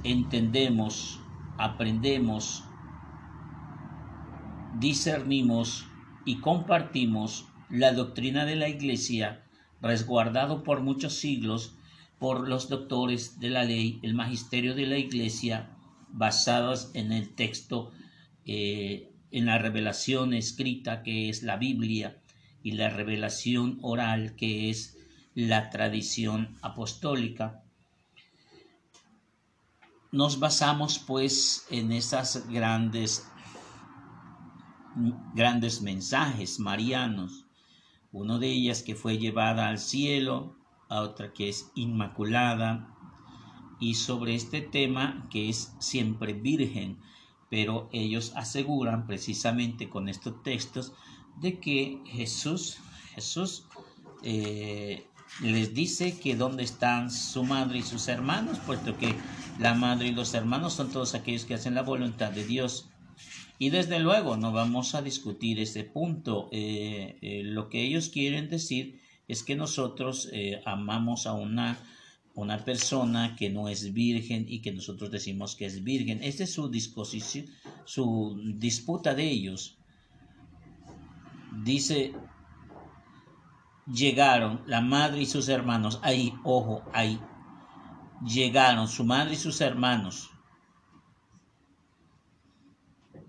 entendemos, 0.04 1.20
aprendemos, 1.56 2.64
discernimos 4.78 5.86
y 6.24 6.40
compartimos 6.40 7.46
la 7.70 7.92
doctrina 7.92 8.44
de 8.44 8.56
la 8.56 8.68
Iglesia, 8.68 9.44
resguardado 9.80 10.62
por 10.62 10.80
muchos 10.80 11.14
siglos 11.14 11.74
por 12.18 12.48
los 12.48 12.68
doctores 12.68 13.38
de 13.40 13.50
la 13.50 13.64
ley, 13.64 14.00
el 14.02 14.14
magisterio 14.14 14.74
de 14.74 14.86
la 14.86 14.98
Iglesia, 14.98 15.70
basados 16.10 16.90
en 16.94 17.12
el 17.12 17.34
texto, 17.34 17.92
eh, 18.48 19.12
en 19.30 19.44
la 19.44 19.58
revelación 19.58 20.32
escrita 20.32 21.02
que 21.02 21.28
es 21.28 21.42
la 21.42 21.58
Biblia 21.58 22.18
y 22.62 22.72
la 22.72 22.88
revelación 22.88 23.78
oral 23.82 24.36
que 24.36 24.70
es 24.70 24.96
la 25.34 25.68
tradición 25.68 26.56
apostólica. 26.62 27.62
Nos 30.10 30.40
basamos 30.40 30.98
pues 30.98 31.66
en 31.70 31.92
esas 31.92 32.48
grandes 32.48 33.28
grandes 35.34 35.82
mensajes 35.82 36.58
marianos, 36.58 37.44
uno 38.12 38.38
de 38.38 38.48
ellas 38.48 38.82
que 38.82 38.94
fue 38.94 39.18
llevada 39.18 39.68
al 39.68 39.78
cielo, 39.78 40.56
a 40.88 41.02
otra 41.02 41.34
que 41.34 41.50
es 41.50 41.70
inmaculada, 41.74 42.94
y 43.78 43.94
sobre 43.94 44.34
este 44.34 44.62
tema 44.62 45.28
que 45.30 45.50
es 45.50 45.74
siempre 45.78 46.32
virgen, 46.32 46.98
pero 47.50 47.88
ellos 47.92 48.32
aseguran 48.36 49.06
precisamente 49.06 49.88
con 49.88 50.08
estos 50.08 50.42
textos 50.42 50.92
de 51.40 51.58
que 51.58 52.00
Jesús, 52.06 52.78
Jesús 53.14 53.64
eh, 54.22 55.06
les 55.42 55.74
dice 55.74 56.18
que 56.18 56.36
dónde 56.36 56.64
están 56.64 57.10
su 57.10 57.44
madre 57.44 57.78
y 57.78 57.82
sus 57.82 58.08
hermanos, 58.08 58.58
puesto 58.66 58.96
que 58.96 59.14
la 59.58 59.74
madre 59.74 60.08
y 60.08 60.12
los 60.12 60.34
hermanos 60.34 60.74
son 60.74 60.90
todos 60.90 61.14
aquellos 61.14 61.44
que 61.44 61.54
hacen 61.54 61.74
la 61.74 61.82
voluntad 61.82 62.32
de 62.32 62.44
Dios. 62.44 62.90
Y 63.58 63.70
desde 63.70 63.98
luego 63.98 64.36
no 64.36 64.52
vamos 64.52 64.94
a 64.94 65.02
discutir 65.02 65.58
ese 65.58 65.84
punto. 65.84 66.48
Eh, 66.52 67.18
eh, 67.22 67.42
lo 67.44 67.68
que 67.68 67.82
ellos 67.82 68.08
quieren 68.08 68.48
decir 68.48 69.00
es 69.26 69.42
que 69.42 69.56
nosotros 69.56 70.30
amamos 70.64 71.26
a 71.26 71.34
una, 71.34 71.78
una 72.40 72.64
persona 72.64 73.34
que 73.36 73.50
no 73.50 73.68
es 73.68 73.92
virgen 73.92 74.46
y 74.48 74.60
que 74.60 74.72
nosotros 74.72 75.10
decimos 75.10 75.56
que 75.56 75.66
es 75.66 75.82
virgen. 75.82 76.22
Esta 76.22 76.44
es 76.44 76.52
su 76.52 76.68
disposición, 76.68 77.46
su 77.84 78.40
disputa 78.56 79.14
de 79.14 79.24
ellos. 79.28 79.78
Dice, 81.64 82.14
llegaron 83.86 84.62
la 84.66 84.80
madre 84.80 85.22
y 85.22 85.26
sus 85.26 85.48
hermanos, 85.48 86.00
ahí, 86.02 86.32
ojo, 86.44 86.82
ahí, 86.92 87.20
llegaron 88.24 88.88
su 88.88 89.04
madre 89.04 89.34
y 89.34 89.36
sus 89.36 89.60
hermanos 89.60 90.30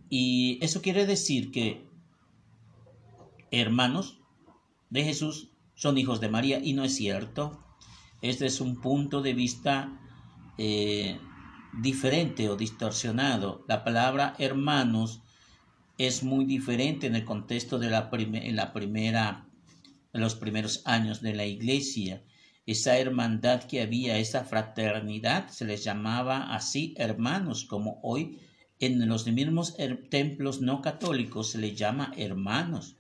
y 0.10 0.58
eso 0.62 0.82
quiere 0.82 1.06
decir 1.06 1.52
que 1.52 1.88
hermanos 3.52 4.20
de 4.90 5.04
Jesús 5.04 5.52
son 5.76 5.98
hijos 5.98 6.20
de 6.20 6.30
María 6.30 6.60
y 6.60 6.74
no 6.74 6.84
es 6.84 6.96
cierto. 6.96 7.64
Este 8.22 8.46
es 8.46 8.60
un 8.60 8.82
punto 8.82 9.22
de 9.22 9.34
vista 9.34 9.98
eh, 10.58 11.18
diferente 11.74 12.50
o 12.50 12.58
distorsionado. 12.58 13.64
La 13.68 13.84
palabra 13.84 14.36
hermanos 14.40 15.22
es 15.98 16.24
muy 16.24 16.46
diferente 16.46 17.08
en 17.08 17.16
el 17.16 17.24
contexto 17.24 17.80
de 17.80 17.90
la, 17.90 18.10
la 18.12 18.74
primera, 18.74 19.48
en 20.14 20.22
los 20.22 20.36
primeros 20.36 20.82
años 20.86 21.22
de 21.22 21.34
la 21.34 21.46
iglesia. 21.46 22.24
Esa 22.66 22.98
hermandad 22.98 23.64
que 23.64 23.82
había, 23.82 24.18
esa 24.18 24.44
fraternidad, 24.44 25.50
se 25.50 25.66
les 25.66 25.84
llamaba 25.84 26.54
así 26.54 26.94
hermanos, 26.98 27.66
como 27.66 28.00
hoy 28.04 28.40
en 28.80 29.08
los 29.08 29.28
mismos 29.28 29.76
templos 30.10 30.62
no 30.62 30.82
católicos 30.82 31.52
se 31.52 31.58
les 31.58 31.76
llama 31.76 32.14
hermanos. 32.18 32.96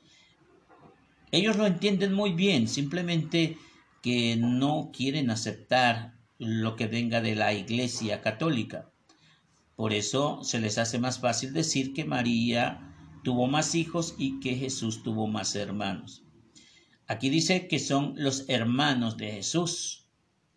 Ellos 1.32 1.58
lo 1.58 1.65
entienden 1.65 2.13
muy 2.13 2.32
bien, 2.32 2.67
simplemente 2.67 3.58
que 4.01 4.35
no 4.38 4.91
quieren 4.93 5.29
aceptar 5.29 6.13
lo 6.38 6.75
que 6.75 6.88
venga 6.88 7.21
de 7.21 7.35
la 7.35 7.53
Iglesia 7.53 8.21
católica. 8.21 8.89
Por 9.75 9.93
eso 9.93 10.43
se 10.43 10.59
les 10.59 10.77
hace 10.77 10.99
más 10.99 11.19
fácil 11.19 11.53
decir 11.53 11.93
que 11.93 12.05
María 12.05 12.95
tuvo 13.23 13.47
más 13.47 13.75
hijos 13.75 14.15
y 14.17 14.39
que 14.39 14.55
Jesús 14.55 15.03
tuvo 15.03 15.27
más 15.27 15.55
hermanos. 15.55 16.23
Aquí 17.07 17.29
dice 17.29 17.67
que 17.67 17.79
son 17.79 18.13
los 18.17 18.47
hermanos 18.49 19.17
de 19.17 19.31
Jesús, 19.31 20.05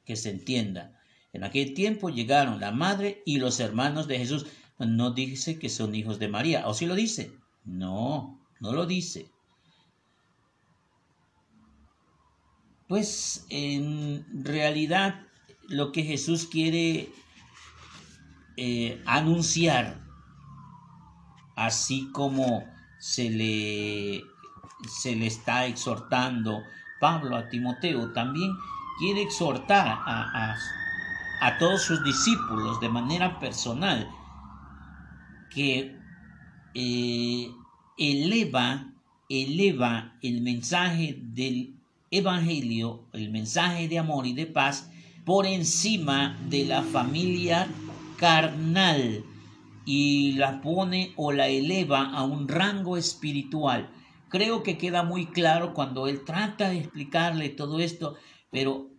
que 0.05 0.17
se 0.17 0.31
entienda. 0.31 0.99
En 1.33 1.45
aquel 1.45 1.73
tiempo 1.75 2.11
llegaron 2.11 2.61
la 2.61 2.73
madre 2.73 3.23
y 3.25 3.39
los 3.39 3.59
hermanos 3.61 4.07
de 4.07 4.19
Jesús 4.19 4.47
no 4.79 5.13
dice 5.13 5.59
que 5.59 5.69
son 5.69 5.95
hijos 5.95 6.19
de 6.19 6.29
María. 6.29 6.67
¿O 6.69 6.75
sí 6.75 6.87
lo 6.87 6.95
dice? 6.95 7.33
No, 7.65 8.41
no 8.61 8.73
lo 8.73 8.87
dice. 8.87 9.31
Pues 12.89 13.47
en 13.49 14.27
realidad 14.45 15.23
lo 15.69 15.93
que 15.93 16.03
Jesús 16.03 16.47
quiere 16.47 17.09
eh, 18.57 19.03
anunciar, 19.07 20.01
así 21.57 22.11
como 22.13 22.65
se 22.99 23.31
le, 23.31 24.23
se 24.89 25.17
le 25.17 25.27
está 25.27 25.67
exhortando 25.67 26.63
Pablo 27.01 27.37
a 27.37 27.49
Timoteo, 27.49 28.13
también 28.13 28.53
quiere 28.99 29.23
exhortar 29.23 29.87
a, 29.89 30.57
a 31.41 31.59
todos 31.59 31.83
sus 31.83 32.05
discípulos 32.05 32.81
de 32.81 32.89
manera 32.89 33.41
personal 33.41 34.09
que 35.51 35.97
eh, 36.75 37.51
eleva, 37.99 38.87
eleva 39.29 40.15
el 40.23 40.41
mensaje 40.43 41.19
del 41.21 41.75
Evangelio, 42.13 43.09
el 43.15 43.31
mensaje 43.31 43.89
de 43.89 43.99
amor 43.99 44.27
y 44.27 44.35
de 44.35 44.47
paz, 44.47 44.91
por 45.25 45.47
encima 45.47 46.39
de 46.49 46.67
la 46.67 46.83
familia 46.83 47.67
carnal 48.19 49.25
y 49.87 50.33
la 50.33 50.61
pone 50.61 51.13
o 51.17 51.33
la 51.33 51.49
eleva 51.49 52.11
a 52.11 52.23
un 52.25 52.49
rango 52.49 52.99
espiritual. 52.99 53.91
Creo 54.29 54.63
que 54.63 54.77
queda 54.77 55.03
muy 55.03 55.27
claro 55.27 55.73
cuando 55.73 56.07
él 56.07 56.25
trata 56.25 56.69
de 56.69 56.79
explicarle 56.79 57.49
todo 57.49 57.81
esto, 57.81 58.17
pero 58.51 58.91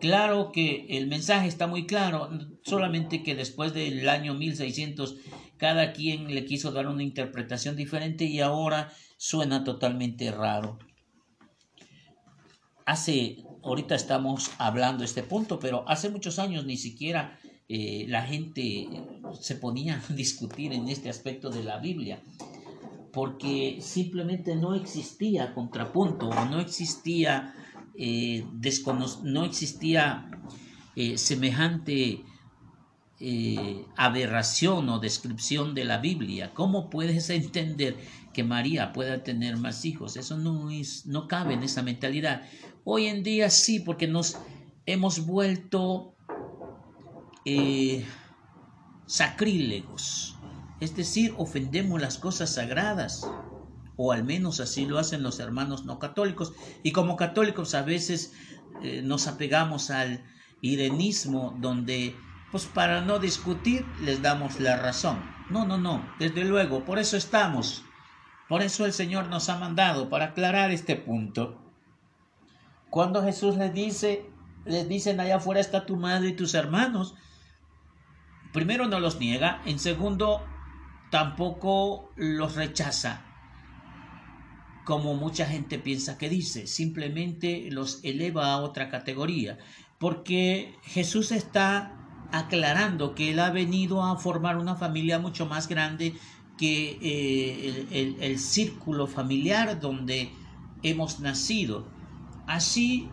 claro 0.00 0.52
que 0.52 0.86
el 0.90 1.08
mensaje 1.08 1.48
está 1.48 1.66
muy 1.66 1.86
claro, 1.86 2.30
solamente 2.62 3.24
que 3.24 3.34
después 3.34 3.74
del 3.74 4.08
año 4.08 4.34
1600 4.34 5.16
cada 5.56 5.92
quien 5.92 6.32
le 6.32 6.44
quiso 6.44 6.70
dar 6.70 6.86
una 6.86 7.02
interpretación 7.02 7.76
diferente 7.76 8.24
y 8.24 8.40
ahora 8.40 8.92
suena 9.16 9.64
totalmente 9.64 10.30
raro. 10.30 10.78
Hace, 12.92 13.42
ahorita 13.64 13.94
estamos 13.94 14.50
hablando 14.58 14.98
de 14.98 15.06
este 15.06 15.22
punto, 15.22 15.58
pero 15.58 15.82
hace 15.88 16.10
muchos 16.10 16.38
años 16.38 16.66
ni 16.66 16.76
siquiera 16.76 17.38
eh, 17.66 18.04
la 18.06 18.20
gente 18.20 18.86
se 19.40 19.54
ponía 19.56 20.02
a 20.10 20.12
discutir 20.12 20.74
en 20.74 20.90
este 20.90 21.08
aspecto 21.08 21.48
de 21.48 21.64
la 21.64 21.78
Biblia, 21.78 22.20
porque 23.10 23.78
simplemente 23.80 24.56
no 24.56 24.74
existía 24.74 25.54
contrapunto 25.54 26.28
no 26.50 26.60
existía, 26.60 27.54
eh, 27.96 28.44
no 29.22 29.44
existía 29.46 30.30
eh, 30.94 31.16
semejante 31.16 32.26
eh, 33.24 33.86
aberración 33.96 34.88
o 34.88 34.98
descripción 34.98 35.74
de 35.74 35.84
la 35.84 35.98
Biblia. 35.98 36.50
¿Cómo 36.54 36.90
puedes 36.90 37.30
entender 37.30 37.96
que 38.32 38.44
María 38.44 38.92
pueda 38.92 39.22
tener 39.22 39.56
más 39.56 39.84
hijos? 39.84 40.16
Eso 40.16 40.36
no, 40.36 40.70
es, 40.70 41.06
no 41.06 41.28
cabe 41.28 41.54
en 41.54 41.62
esa 41.62 41.82
mentalidad. 41.82 42.42
Hoy 42.84 43.06
en 43.06 43.22
día 43.22 43.50
sí, 43.50 43.80
porque 43.80 44.08
nos 44.08 44.38
hemos 44.86 45.26
vuelto 45.26 46.14
eh, 47.44 48.04
sacrílegos. 49.06 50.36
Es 50.80 50.96
decir, 50.96 51.34
ofendemos 51.36 52.00
las 52.00 52.18
cosas 52.18 52.54
sagradas. 52.54 53.26
O 53.96 54.12
al 54.12 54.24
menos 54.24 54.58
así 54.58 54.86
lo 54.86 54.98
hacen 54.98 55.22
los 55.22 55.38
hermanos 55.38 55.84
no 55.84 55.98
católicos. 55.98 56.52
Y 56.82 56.92
como 56.92 57.16
católicos 57.16 57.74
a 57.74 57.82
veces 57.82 58.32
eh, 58.82 59.02
nos 59.02 59.28
apegamos 59.28 59.90
al 59.90 60.24
irenismo 60.60 61.56
donde 61.60 62.16
pues 62.50 62.66
para 62.66 63.00
no 63.00 63.18
discutir 63.18 63.84
les 64.02 64.22
damos 64.22 64.60
la 64.60 64.76
razón. 64.76 65.18
No, 65.50 65.66
no, 65.66 65.78
no, 65.78 66.06
desde 66.18 66.44
luego, 66.44 66.84
por 66.84 66.98
eso 66.98 67.16
estamos. 67.16 67.84
Por 68.52 68.60
eso 68.60 68.84
el 68.84 68.92
Señor 68.92 69.28
nos 69.28 69.48
ha 69.48 69.56
mandado, 69.56 70.10
para 70.10 70.26
aclarar 70.26 70.72
este 70.72 70.94
punto. 70.94 71.58
Cuando 72.90 73.22
Jesús 73.22 73.56
les 73.56 73.72
dice, 73.72 74.26
les 74.66 74.86
dicen 74.86 75.20
allá 75.20 75.36
afuera 75.36 75.58
está 75.58 75.86
tu 75.86 75.96
madre 75.96 76.28
y 76.28 76.36
tus 76.36 76.52
hermanos, 76.52 77.14
primero 78.52 78.88
no 78.88 79.00
los 79.00 79.18
niega, 79.18 79.62
en 79.64 79.78
segundo 79.78 80.44
tampoco 81.10 82.12
los 82.16 82.54
rechaza. 82.54 83.22
como 84.84 85.14
mucha 85.14 85.46
gente 85.46 85.78
piensa 85.78 86.18
que 86.18 86.28
dice, 86.28 86.66
simplemente 86.66 87.68
los 87.70 88.04
eleva 88.04 88.52
a 88.52 88.58
otra 88.58 88.90
categoría, 88.90 89.56
porque 89.98 90.76
Jesús 90.82 91.32
está 91.32 91.96
aclarando 92.32 93.14
que 93.14 93.30
Él 93.30 93.38
ha 93.38 93.50
venido 93.50 94.04
a 94.04 94.18
formar 94.18 94.58
una 94.58 94.76
familia 94.76 95.18
mucho 95.18 95.46
más 95.46 95.68
grande 95.68 96.16
que 96.58 96.98
eh, 97.00 98.16
el, 98.20 98.38
círculo 98.38 99.06
familiar 99.06 99.80
donde 99.80 100.30
hemos 100.82 101.20
nacido. 101.20 101.88
Así 102.46 103.08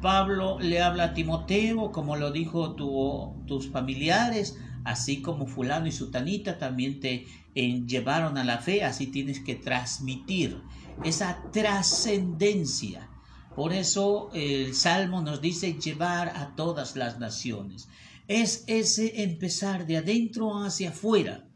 Pablo 0.00 0.58
le 0.60 0.80
habla 0.80 1.04
a 1.04 1.14
Timoteo, 1.14 1.92
como 1.92 2.16
lo 2.16 2.32
dijo 2.32 2.74
tus 2.74 3.68
familiares, 3.68 4.58
así 4.84 5.20
como 5.20 5.46
fulano 5.46 5.86
y 5.86 5.92
sutanita 5.92 6.58
también 6.58 7.00
te 7.00 7.26
llevaron 7.54 8.38
a 8.38 8.44
la 8.44 8.58
fe, 8.58 8.84
así 8.84 9.08
tienes 9.08 9.40
que 9.40 9.56
transmitir 9.56 10.62
esa 11.04 11.42
trascendencia. 11.52 13.08
Por 13.54 13.72
eso 13.72 14.30
el 14.32 14.74
Salmo 14.74 15.20
nos 15.22 15.40
dice 15.40 15.74
llevar 15.74 16.28
a 16.30 16.54
todas 16.54 16.96
las 16.96 17.18
naciones. 17.18 17.88
Es 18.28 18.64
ese 18.68 19.24
empezar 19.24 19.86
de 19.86 19.98
adentro 19.98 20.62
hacia 20.62 20.90
afuera. 20.90 21.49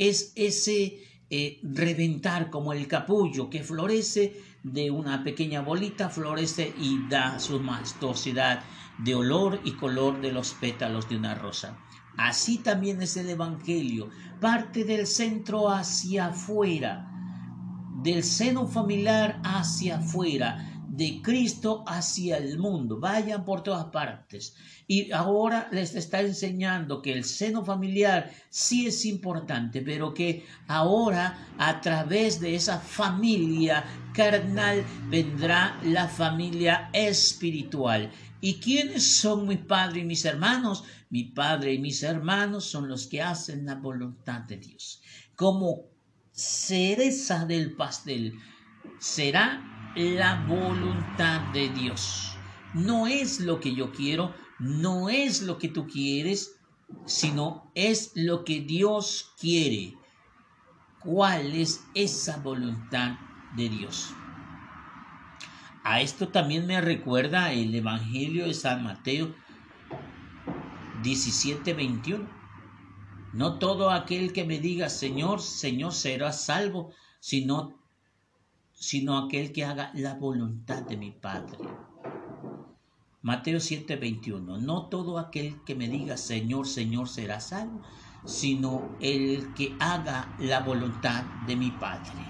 Es 0.00 0.32
ese 0.34 0.98
eh, 1.28 1.60
reventar 1.62 2.48
como 2.48 2.72
el 2.72 2.88
capullo 2.88 3.50
que 3.50 3.62
florece 3.62 4.34
de 4.62 4.90
una 4.90 5.22
pequeña 5.22 5.60
bolita, 5.60 6.08
florece 6.08 6.72
y 6.78 7.06
da 7.10 7.38
su 7.38 7.60
majestuosidad 7.60 8.64
de 8.96 9.14
olor 9.14 9.60
y 9.62 9.72
color 9.72 10.22
de 10.22 10.32
los 10.32 10.54
pétalos 10.54 11.06
de 11.10 11.18
una 11.18 11.34
rosa. 11.34 11.76
Así 12.16 12.56
también 12.56 13.02
es 13.02 13.18
el 13.18 13.28
Evangelio, 13.28 14.08
parte 14.40 14.84
del 14.84 15.06
centro 15.06 15.68
hacia 15.68 16.28
afuera, 16.28 17.06
del 18.02 18.24
seno 18.24 18.66
familiar 18.66 19.38
hacia 19.44 19.98
afuera, 19.98 20.79
de 21.00 21.22
Cristo 21.22 21.82
hacia 21.86 22.36
el 22.36 22.58
mundo. 22.58 23.00
Vayan 23.00 23.42
por 23.42 23.62
todas 23.62 23.86
partes. 23.86 24.54
Y 24.86 25.10
ahora 25.12 25.66
les 25.72 25.94
está 25.94 26.20
enseñando 26.20 27.00
que 27.00 27.14
el 27.14 27.24
seno 27.24 27.64
familiar 27.64 28.30
sí 28.50 28.86
es 28.86 29.06
importante, 29.06 29.80
pero 29.80 30.12
que 30.12 30.44
ahora 30.68 31.54
a 31.56 31.80
través 31.80 32.38
de 32.38 32.54
esa 32.54 32.78
familia 32.78 33.82
carnal 34.12 34.84
vendrá 35.08 35.80
la 35.84 36.06
familia 36.06 36.90
espiritual. 36.92 38.10
¿Y 38.42 38.56
quiénes 38.56 39.20
son 39.20 39.48
mi 39.48 39.56
padre 39.56 40.00
y 40.00 40.04
mis 40.04 40.26
hermanos? 40.26 40.84
Mi 41.08 41.24
padre 41.24 41.72
y 41.72 41.78
mis 41.78 42.02
hermanos 42.02 42.66
son 42.66 42.90
los 42.90 43.06
que 43.06 43.22
hacen 43.22 43.64
la 43.64 43.76
voluntad 43.76 44.42
de 44.42 44.58
Dios. 44.58 45.00
Como 45.34 45.86
cereza 46.30 47.46
del 47.46 47.72
pastel 47.72 48.34
será 48.98 49.69
la 49.94 50.44
voluntad 50.46 51.40
de 51.52 51.68
Dios. 51.70 52.36
No 52.74 53.06
es 53.06 53.40
lo 53.40 53.60
que 53.60 53.74
yo 53.74 53.92
quiero, 53.92 54.34
no 54.58 55.08
es 55.08 55.42
lo 55.42 55.58
que 55.58 55.68
tú 55.68 55.86
quieres, 55.86 56.56
sino 57.06 57.70
es 57.74 58.12
lo 58.14 58.44
que 58.44 58.60
Dios 58.60 59.32
quiere. 59.38 59.94
¿Cuál 61.00 61.54
es 61.54 61.84
esa 61.94 62.38
voluntad 62.38 63.18
de 63.56 63.68
Dios? 63.68 64.12
A 65.82 66.00
esto 66.02 66.28
también 66.28 66.66
me 66.66 66.80
recuerda 66.80 67.52
el 67.52 67.74
Evangelio 67.74 68.46
de 68.46 68.54
San 68.54 68.84
Mateo 68.84 69.34
17, 71.02 71.72
21. 71.72 72.28
No 73.32 73.58
todo 73.58 73.90
aquel 73.90 74.32
que 74.32 74.44
me 74.44 74.58
diga 74.58 74.88
Señor, 74.90 75.40
Señor 75.40 75.92
será 75.92 76.32
salvo, 76.32 76.92
sino, 77.20 77.79
sino 78.80 79.18
aquel 79.18 79.52
que 79.52 79.64
haga 79.66 79.92
la 79.94 80.14
voluntad 80.14 80.82
de 80.82 80.96
mi 80.96 81.10
Padre. 81.10 81.58
Mateo 83.20 83.60
7, 83.60 83.96
21. 83.96 84.56
No 84.56 84.86
todo 84.86 85.18
aquel 85.18 85.62
que 85.66 85.74
me 85.74 85.86
diga 85.86 86.16
Señor, 86.16 86.66
Señor 86.66 87.06
será 87.06 87.40
salvo, 87.40 87.82
sino 88.24 88.96
el 89.00 89.52
que 89.52 89.76
haga 89.78 90.34
la 90.38 90.60
voluntad 90.60 91.24
de 91.46 91.56
mi 91.56 91.70
Padre. 91.72 92.24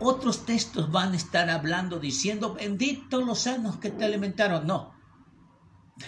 Otros 0.00 0.44
textos 0.44 0.90
van 0.90 1.12
a 1.12 1.16
estar 1.16 1.48
hablando 1.48 2.00
diciendo, 2.00 2.52
bendito 2.52 3.20
los 3.20 3.38
sanos 3.38 3.76
que 3.76 3.90
te 3.90 4.04
alimentaron. 4.04 4.66
No, 4.66 4.94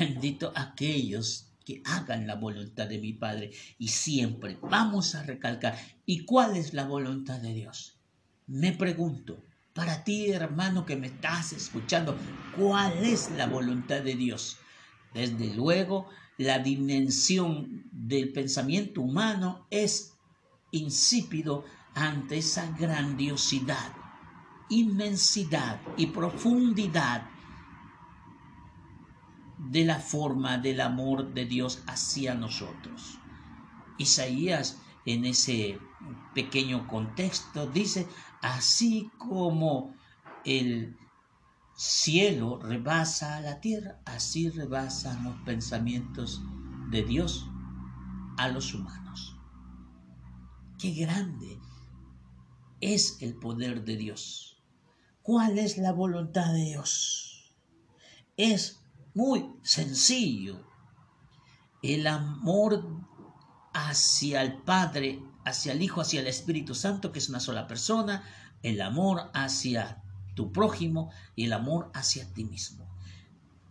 bendito 0.00 0.52
aquellos 0.56 1.52
que 1.64 1.80
hagan 1.84 2.26
la 2.26 2.34
voluntad 2.34 2.88
de 2.88 2.98
mi 2.98 3.12
Padre. 3.12 3.52
Y 3.78 3.86
siempre 3.86 4.58
vamos 4.62 5.14
a 5.14 5.22
recalcar, 5.22 5.78
¿y 6.04 6.24
cuál 6.24 6.56
es 6.56 6.74
la 6.74 6.84
voluntad 6.88 7.38
de 7.38 7.54
Dios? 7.54 7.95
Me 8.46 8.72
pregunto, 8.72 9.42
para 9.74 10.04
ti 10.04 10.30
hermano 10.30 10.86
que 10.86 10.94
me 10.94 11.08
estás 11.08 11.52
escuchando, 11.52 12.16
¿cuál 12.56 12.92
es 13.04 13.28
la 13.32 13.46
voluntad 13.46 14.02
de 14.02 14.14
Dios? 14.14 14.58
Desde 15.12 15.52
luego, 15.52 16.08
la 16.38 16.60
dimensión 16.60 17.88
del 17.90 18.32
pensamiento 18.32 19.00
humano 19.00 19.66
es 19.70 20.14
insípido 20.70 21.64
ante 21.94 22.38
esa 22.38 22.70
grandiosidad, 22.78 23.92
inmensidad 24.68 25.80
y 25.96 26.06
profundidad 26.06 27.28
de 29.58 29.84
la 29.84 29.98
forma 29.98 30.58
del 30.58 30.82
amor 30.82 31.34
de 31.34 31.46
Dios 31.46 31.82
hacia 31.88 32.34
nosotros. 32.34 33.18
Isaías 33.98 34.80
en 35.04 35.24
ese 35.24 35.78
pequeño 36.34 36.86
contexto 36.86 37.66
dice, 37.66 38.06
así 38.46 39.10
como 39.18 39.96
el 40.44 40.96
cielo 41.74 42.60
rebasa 42.62 43.36
a 43.36 43.40
la 43.40 43.60
tierra, 43.60 44.00
así 44.04 44.50
rebasan 44.50 45.24
los 45.24 45.36
pensamientos 45.42 46.42
de 46.90 47.02
Dios 47.02 47.44
a 48.38 48.46
los 48.48 48.72
humanos. 48.72 49.36
Qué 50.78 50.92
grande 50.92 51.58
es 52.80 53.20
el 53.20 53.34
poder 53.34 53.84
de 53.84 53.96
Dios. 53.96 54.62
¿Cuál 55.22 55.58
es 55.58 55.76
la 55.76 55.90
voluntad 55.90 56.52
de 56.52 56.66
Dios? 56.66 57.52
Es 58.36 58.80
muy 59.12 59.56
sencillo. 59.62 60.64
El 61.82 62.06
amor 62.06 62.86
hacia 63.74 64.42
el 64.42 64.62
Padre, 64.62 65.20
hacia 65.46 65.72
el 65.72 65.80
Hijo, 65.80 66.00
hacia 66.00 66.20
el 66.20 66.26
Espíritu 66.26 66.74
Santo, 66.74 67.12
que 67.12 67.20
es 67.20 67.28
una 67.28 67.40
sola 67.40 67.68
persona, 67.68 68.24
el 68.62 68.80
amor 68.80 69.30
hacia 69.32 70.02
tu 70.34 70.52
prójimo 70.52 71.10
y 71.36 71.44
el 71.44 71.52
amor 71.52 71.90
hacia 71.94 72.26
ti 72.34 72.44
mismo. 72.44 72.86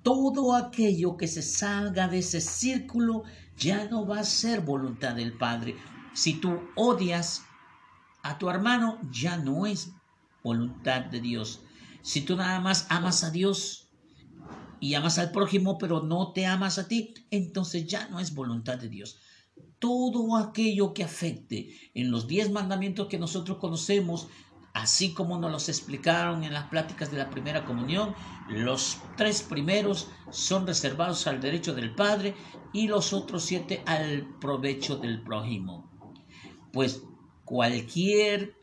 Todo 0.02 0.56
aquello 0.56 1.18
que 1.18 1.28
se 1.28 1.42
salga 1.42 2.08
de 2.08 2.20
ese 2.20 2.40
círculo 2.40 3.24
ya 3.58 3.90
no 3.90 4.08
va 4.08 4.20
a 4.20 4.24
ser 4.24 4.62
voluntad 4.62 5.16
del 5.16 5.38
Padre. 5.38 5.76
Si 6.14 6.36
tú 6.36 6.62
odias 6.76 7.44
a 8.24 8.38
tu 8.38 8.50
hermano, 8.50 8.98
ya 9.12 9.38
no 9.38 9.66
es 9.66 9.92
voluntad 10.44 11.02
de 11.06 11.20
Dios. 11.20 11.62
Si 12.02 12.22
tú 12.22 12.38
nada 12.38 12.62
más 12.62 12.88
amas 12.90 13.24
a 13.26 13.32
Dios 13.32 13.90
y 14.80 14.94
amas 14.94 15.18
al 15.18 15.32
prójimo, 15.32 15.78
pero 15.78 16.04
no 16.04 16.32
te 16.32 16.46
amas 16.46 16.78
a 16.78 16.88
ti, 16.88 17.14
entonces 17.32 17.86
ya 17.86 18.08
no 18.08 18.20
es 18.22 18.34
voluntad 18.34 18.78
de 18.78 18.88
Dios. 18.88 19.20
Todo 19.80 20.38
aquello 20.38 20.94
que 20.94 21.04
afecte 21.04 21.70
en 21.94 22.12
los 22.12 22.28
diez 22.28 22.52
mandamientos 22.52 23.08
que 23.08 23.20
nosotros 23.20 23.58
conocemos, 23.58 24.28
así 24.74 25.14
como 25.14 25.38
nos 25.38 25.52
los 25.52 25.70
explicaron 25.70 26.44
en 26.44 26.54
las 26.54 26.70
pláticas 26.70 27.12
de 27.12 27.18
la 27.18 27.30
primera 27.30 27.66
comunión, 27.66 28.16
los 28.50 28.98
tres 29.16 29.44
primeros 29.44 30.10
son 30.32 30.66
reservados 30.68 31.28
al 31.28 31.40
derecho 31.40 31.74
del 31.74 31.94
Padre 31.94 32.36
y 32.74 32.88
los 32.88 33.14
otros 33.14 33.44
siete 33.44 33.84
al 33.86 34.28
provecho 34.40 34.98
del 34.98 35.22
prójimo. 35.22 35.90
Pues 36.74 37.04
cualquier 37.46 38.56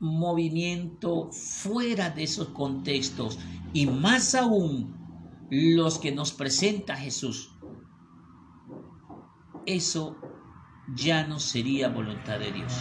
movimiento 0.00 1.30
fuera 1.30 2.10
de 2.10 2.24
esos 2.24 2.48
contextos 2.48 3.38
y 3.72 3.86
más 3.86 4.34
aún 4.34 4.96
los 5.48 5.98
que 5.98 6.10
nos 6.10 6.32
presenta 6.32 6.96
Jesús, 6.96 7.52
eso 9.66 10.16
ya 10.88 11.26
no 11.26 11.38
sería 11.38 11.88
voluntad 11.88 12.38
de 12.38 12.52
Dios. 12.52 12.72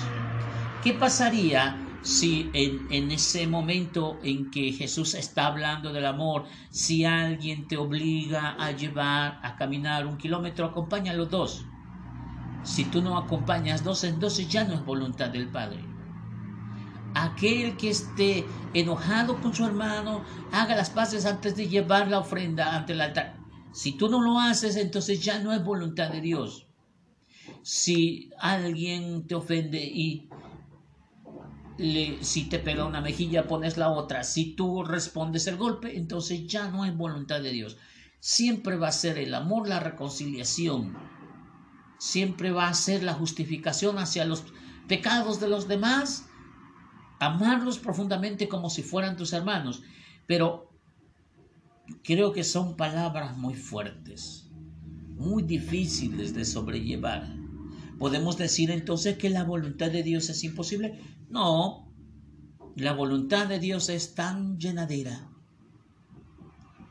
¿Qué 0.84 0.94
pasaría 0.94 1.78
si 2.02 2.50
en, 2.54 2.88
en, 2.90 3.12
ese 3.12 3.46
momento 3.46 4.20
en 4.24 4.50
que 4.50 4.72
Jesús 4.72 5.14
está 5.14 5.46
hablando 5.46 5.94
del 5.94 6.06
amor, 6.06 6.46
si 6.72 7.06
alguien 7.06 7.68
te 7.68 7.78
obliga 7.78 8.56
a 8.60 8.72
llevar, 8.72 9.40
a 9.44 9.56
caminar 9.56 10.08
un 10.08 10.18
kilómetro, 10.18 10.66
acompaña 10.66 11.12
a 11.12 11.16
los 11.16 11.30
dos? 11.30 11.66
Si 12.64 12.86
tú 12.86 13.02
no 13.02 13.18
acompañas 13.18 13.84
dos, 13.84 14.04
entonces 14.04 14.48
ya 14.48 14.64
no 14.64 14.74
es 14.74 14.86
voluntad 14.86 15.30
del 15.30 15.48
Padre. 15.50 15.84
Aquel 17.14 17.76
que 17.76 17.90
esté 17.90 18.46
enojado 18.74 19.40
con 19.42 19.54
su 19.54 19.66
hermano, 19.66 20.24
haga 20.52 20.76
las 20.76 20.90
paces 20.90 21.26
antes 21.26 21.56
de 21.56 21.68
llevar 21.68 22.08
la 22.08 22.20
ofrenda 22.20 22.76
ante 22.76 22.94
el 22.94 23.02
altar. 23.02 23.38
Si 23.72 23.94
tú 23.94 24.10
no 24.10 24.22
lo 24.22 24.40
haces, 24.40 24.76
entonces 24.76 25.24
ya 25.24 25.40
no 25.40 25.54
es 25.54 25.64
voluntad 25.64 26.10
de 26.10 26.22
Dios. 26.22 26.71
Si 27.64 28.32
alguien 28.40 29.28
te 29.28 29.36
ofende 29.36 29.84
y 29.84 30.30
si 32.22 32.46
te 32.46 32.60
pega 32.60 32.86
una 32.86 33.02
mejilla 33.02 33.48
pones 33.48 33.78
la 33.78 33.90
otra, 33.90 34.24
si 34.24 34.54
tú 34.54 34.84
respondes 34.84 35.48
el 35.48 35.58
golpe, 35.58 35.98
entonces 35.98 36.46
ya 36.48 36.70
no 36.70 36.84
hay 36.84 36.92
voluntad 36.92 37.42
de 37.42 37.52
Dios. 37.52 37.78
Siempre 38.20 38.76
va 38.76 38.90
a 38.90 38.92
ser 38.92 39.18
el 39.18 39.34
amor, 39.34 39.68
la 39.68 39.80
reconciliación. 39.80 40.96
Siempre 41.98 42.52
va 42.52 42.68
a 42.68 42.74
ser 42.74 43.04
la 43.04 43.14
justificación 43.14 43.98
hacia 43.98 44.26
los 44.26 44.44
pecados 44.88 45.40
de 45.40 45.50
los 45.50 45.68
demás. 45.68 46.28
Amarlos 47.20 47.80
profundamente 47.80 48.48
como 48.48 48.70
si 48.70 48.84
fueran 48.84 49.18
tus 49.18 49.34
hermanos. 49.34 49.82
Pero 50.28 50.72
creo 52.04 52.32
que 52.32 52.44
son 52.44 52.78
palabras 52.78 53.38
muy 53.38 53.56
fuertes, 53.56 54.48
muy 55.16 55.42
difíciles 55.44 56.34
de 56.34 56.46
sobrellevar. 56.46 57.41
¿Podemos 58.02 58.36
decir 58.36 58.72
entonces 58.72 59.16
que 59.20 59.30
la 59.30 59.44
voluntad 59.44 59.92
de 59.92 60.02
Dios 60.02 60.28
es 60.30 60.44
imposible? 60.44 61.00
No, 61.30 61.88
la 62.76 62.94
voluntad 62.94 63.46
de 63.46 63.60
Dios 63.60 63.90
es 63.90 64.16
tan 64.16 64.58
llenadera, 64.58 65.30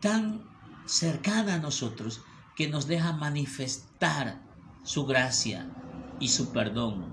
tan 0.01 0.45
cercana 0.87 1.55
a 1.55 1.59
nosotros, 1.59 2.21
que 2.55 2.69
nos 2.69 2.87
deja 2.87 3.13
manifestar 3.13 4.41
su 4.85 5.05
gracia 5.05 5.69
y 6.21 6.29
su 6.29 6.53
perdón. 6.53 7.13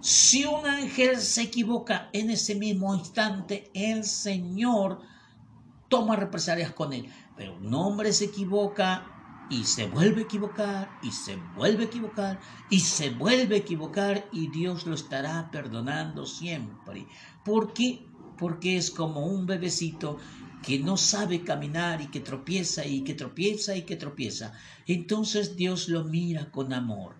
Si 0.00 0.46
un 0.46 0.64
ángel 0.64 1.18
se 1.18 1.42
equivoca 1.42 2.08
en 2.14 2.30
ese 2.30 2.54
mismo 2.54 2.94
instante, 2.94 3.70
el 3.74 4.04
Señor 4.04 5.02
toma 5.90 6.16
represalias 6.16 6.72
con 6.72 6.94
él. 6.94 7.12
Pero 7.36 7.54
un 7.54 7.74
hombre 7.74 8.14
se 8.14 8.24
equivoca 8.24 9.11
y 9.52 9.64
se 9.64 9.86
vuelve 9.86 10.22
a 10.22 10.24
equivocar 10.24 10.98
y 11.02 11.12
se 11.12 11.36
vuelve 11.54 11.84
a 11.84 11.86
equivocar 11.86 12.40
y 12.70 12.80
se 12.80 13.10
vuelve 13.10 13.56
a 13.56 13.58
equivocar 13.58 14.26
y 14.32 14.48
Dios 14.48 14.86
lo 14.86 14.94
estará 14.94 15.50
perdonando 15.50 16.24
siempre. 16.24 17.06
¿Por 17.44 17.74
qué? 17.74 18.06
Porque 18.38 18.78
es 18.78 18.90
como 18.90 19.26
un 19.26 19.44
bebecito 19.44 20.16
que 20.62 20.78
no 20.78 20.96
sabe 20.96 21.44
caminar 21.44 22.00
y 22.00 22.06
que 22.06 22.20
tropieza 22.20 22.86
y 22.86 23.02
que 23.02 23.12
tropieza 23.12 23.76
y 23.76 23.82
que 23.82 23.96
tropieza. 23.96 24.54
Entonces 24.86 25.54
Dios 25.54 25.90
lo 25.90 26.04
mira 26.04 26.50
con 26.50 26.72
amor. 26.72 27.16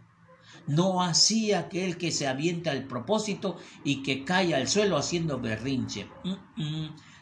No 0.66 1.02
así 1.02 1.52
aquel 1.52 1.98
que 1.98 2.12
se 2.12 2.28
avienta 2.28 2.70
al 2.70 2.86
propósito 2.86 3.58
y 3.84 4.02
que 4.02 4.24
cae 4.24 4.54
al 4.54 4.68
suelo 4.68 4.96
haciendo 4.96 5.38
berrinche. 5.38 6.08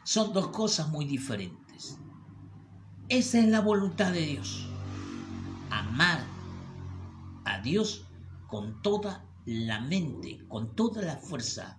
Son 0.04 0.32
dos 0.32 0.48
cosas 0.48 0.88
muy 0.88 1.04
diferentes. 1.04 1.98
Esa 3.08 3.40
es 3.40 3.48
la 3.48 3.60
voluntad 3.60 4.12
de 4.12 4.20
Dios. 4.20 4.69
Amar 5.70 6.24
a 7.44 7.60
Dios 7.60 8.04
con 8.48 8.82
toda 8.82 9.24
la 9.46 9.80
mente, 9.80 10.44
con 10.48 10.74
toda 10.74 11.02
la 11.02 11.16
fuerza 11.16 11.78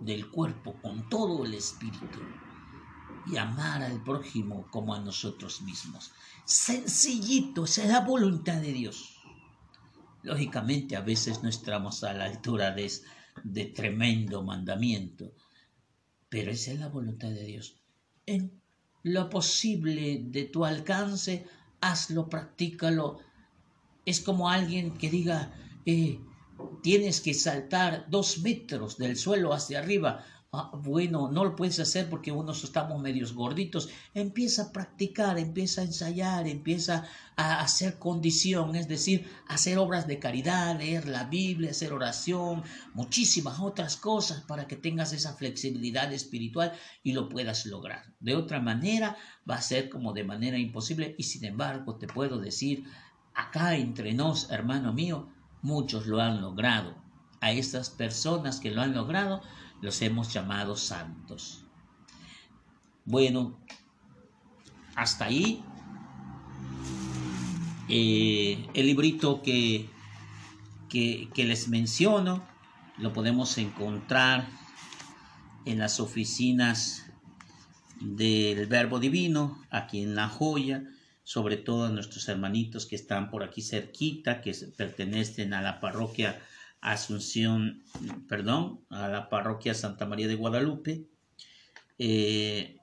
del 0.00 0.30
cuerpo, 0.30 0.74
con 0.82 1.08
todo 1.08 1.44
el 1.44 1.54
espíritu. 1.54 2.20
Y 3.26 3.36
amar 3.36 3.82
al 3.82 4.02
prójimo 4.02 4.66
como 4.70 4.94
a 4.94 5.00
nosotros 5.00 5.60
mismos. 5.62 6.12
Sencillito, 6.44 7.64
esa 7.64 7.82
es 7.82 7.90
la 7.90 8.00
voluntad 8.00 8.60
de 8.60 8.72
Dios. 8.72 9.16
Lógicamente 10.22 10.96
a 10.96 11.02
veces 11.02 11.42
no 11.42 11.48
estamos 11.48 12.04
a 12.04 12.14
la 12.14 12.24
altura 12.24 12.70
de, 12.70 12.90
de 13.44 13.66
tremendo 13.66 14.42
mandamiento, 14.42 15.34
pero 16.28 16.50
esa 16.50 16.72
es 16.72 16.80
la 16.80 16.88
voluntad 16.88 17.28
de 17.28 17.44
Dios. 17.44 17.76
En 18.24 18.60
lo 19.02 19.28
posible 19.28 20.22
de 20.24 20.44
tu 20.44 20.64
alcance, 20.64 21.46
hazlo, 21.80 22.28
practícalo. 22.28 23.18
Es 24.04 24.20
como 24.20 24.48
alguien 24.50 24.96
que 24.96 25.10
diga, 25.10 25.52
eh, 25.86 26.20
tienes 26.82 27.20
que 27.20 27.34
saltar 27.34 28.06
dos 28.08 28.38
metros 28.38 28.98
del 28.98 29.16
suelo 29.16 29.52
hacia 29.52 29.78
arriba. 29.78 30.24
Ah, 30.50 30.70
bueno, 30.72 31.30
no 31.30 31.44
lo 31.44 31.54
puedes 31.54 31.78
hacer 31.78 32.08
porque 32.08 32.32
unos 32.32 32.64
estamos 32.64 33.02
medios 33.02 33.34
gorditos. 33.34 33.90
Empieza 34.14 34.62
a 34.62 34.72
practicar, 34.72 35.38
empieza 35.38 35.82
a 35.82 35.84
ensayar, 35.84 36.48
empieza 36.48 37.06
a 37.36 37.60
hacer 37.60 37.98
condición, 37.98 38.74
es 38.74 38.88
decir, 38.88 39.30
hacer 39.46 39.76
obras 39.76 40.06
de 40.06 40.18
caridad, 40.18 40.78
leer 40.78 41.06
la 41.06 41.24
Biblia, 41.24 41.72
hacer 41.72 41.92
oración, 41.92 42.62
muchísimas 42.94 43.60
otras 43.60 43.98
cosas 43.98 44.40
para 44.40 44.66
que 44.66 44.76
tengas 44.76 45.12
esa 45.12 45.34
flexibilidad 45.34 46.10
espiritual 46.14 46.72
y 47.02 47.12
lo 47.12 47.28
puedas 47.28 47.66
lograr. 47.66 48.14
De 48.18 48.34
otra 48.34 48.58
manera, 48.58 49.18
va 49.48 49.56
a 49.56 49.62
ser 49.62 49.90
como 49.90 50.14
de 50.14 50.24
manera 50.24 50.56
imposible 50.56 51.14
y 51.18 51.24
sin 51.24 51.44
embargo 51.44 51.96
te 51.96 52.06
puedo 52.06 52.38
decir, 52.38 52.84
acá 53.34 53.76
entre 53.76 54.14
nos, 54.14 54.50
hermano 54.50 54.94
mío, 54.94 55.28
muchos 55.60 56.06
lo 56.06 56.22
han 56.22 56.40
logrado. 56.40 56.96
A 57.40 57.52
estas 57.52 57.90
personas 57.90 58.58
que 58.58 58.70
lo 58.70 58.80
han 58.80 58.94
logrado, 58.94 59.42
los 59.80 60.02
hemos 60.02 60.32
llamado 60.32 60.76
santos. 60.76 61.64
Bueno, 63.04 63.58
hasta 64.94 65.26
ahí 65.26 65.62
eh, 67.88 68.66
el 68.74 68.86
librito 68.86 69.42
que, 69.42 69.88
que, 70.88 71.28
que 71.32 71.44
les 71.44 71.68
menciono 71.68 72.46
lo 72.98 73.12
podemos 73.12 73.56
encontrar 73.58 74.48
en 75.64 75.78
las 75.78 76.00
oficinas 76.00 77.06
del 78.00 78.66
Verbo 78.66 78.98
Divino, 78.98 79.64
aquí 79.70 80.02
en 80.02 80.14
La 80.14 80.28
Joya, 80.28 80.84
sobre 81.22 81.56
todo 81.56 81.86
a 81.86 81.90
nuestros 81.90 82.28
hermanitos 82.28 82.86
que 82.86 82.96
están 82.96 83.30
por 83.30 83.42
aquí 83.42 83.62
cerquita, 83.62 84.40
que 84.40 84.54
pertenecen 84.76 85.52
a 85.52 85.62
la 85.62 85.80
parroquia 85.80 86.40
Asunción, 86.80 87.82
perdón, 88.28 88.80
a 88.90 89.08
la 89.08 89.28
parroquia 89.28 89.74
Santa 89.74 90.06
María 90.06 90.28
de 90.28 90.36
Guadalupe. 90.36 91.06
Eh, 91.98 92.78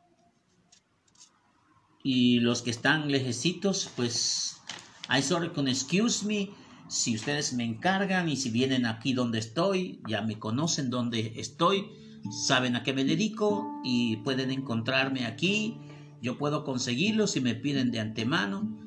y 2.03 2.39
los 2.39 2.61
que 2.61 2.69
están 2.69 3.11
lejecitos, 3.11 3.89
pues, 3.95 4.61
I 5.09 5.21
sorry 5.21 5.49
con 5.49 5.67
excuse 5.67 6.25
me. 6.25 6.49
Si 6.87 7.15
ustedes 7.15 7.53
me 7.53 7.63
encargan 7.63 8.29
y 8.29 8.35
si 8.35 8.51
vienen 8.51 8.85
aquí 8.85 9.13
donde 9.13 9.39
estoy, 9.39 10.01
ya 10.07 10.21
me 10.21 10.37
conocen 10.37 10.91
donde 10.91 11.33
estoy, 11.37 11.85
saben 12.29 12.75
a 12.75 12.83
qué 12.83 12.93
me 12.93 13.05
dedico 13.05 13.81
y 13.83 14.17
pueden 14.17 14.51
encontrarme 14.51 15.25
aquí. 15.25 15.79
Yo 16.21 16.37
puedo 16.37 16.63
conseguirlo 16.63 17.25
si 17.25 17.41
me 17.41 17.55
piden 17.55 17.91
de 17.91 17.99
antemano. 18.01 18.77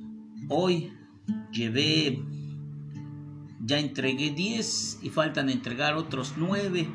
Hoy 0.48 0.92
llevé 1.52 2.22
ya 3.68 3.78
entregué 3.78 4.30
10 4.30 5.00
y 5.02 5.10
faltan 5.10 5.50
entregar 5.50 5.94
otros 5.94 6.34
9. 6.38 6.88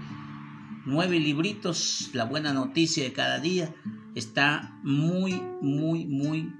9 0.87 1.19
libritos. 1.19 2.09
La 2.13 2.25
buena 2.25 2.51
noticia 2.51 3.03
de 3.03 3.13
cada 3.13 3.39
día 3.39 3.73
está 4.15 4.79
muy, 4.83 5.39
muy, 5.61 6.05
muy 6.07 6.51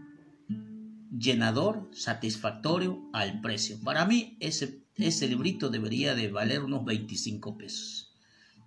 llenador, 1.18 1.90
satisfactorio 1.94 3.02
al 3.12 3.42
precio. 3.42 3.80
Para 3.84 4.06
mí 4.06 4.38
ese, 4.40 4.84
ese 4.98 5.28
librito 5.28 5.70
debería 5.70 6.14
de 6.14 6.30
valer 6.30 6.64
unos 6.64 6.86
25 6.86 7.58
pesos. 7.58 8.14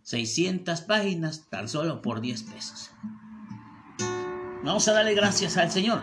600 0.02 0.80
páginas 0.80 1.48
tan 1.48 1.68
solo 1.68 2.02
por 2.02 2.20
10 2.20 2.42
pesos. 2.42 2.90
Vamos 4.64 4.88
a 4.88 4.92
darle 4.92 5.14
gracias 5.14 5.56
al 5.56 5.70
Señor. 5.70 6.02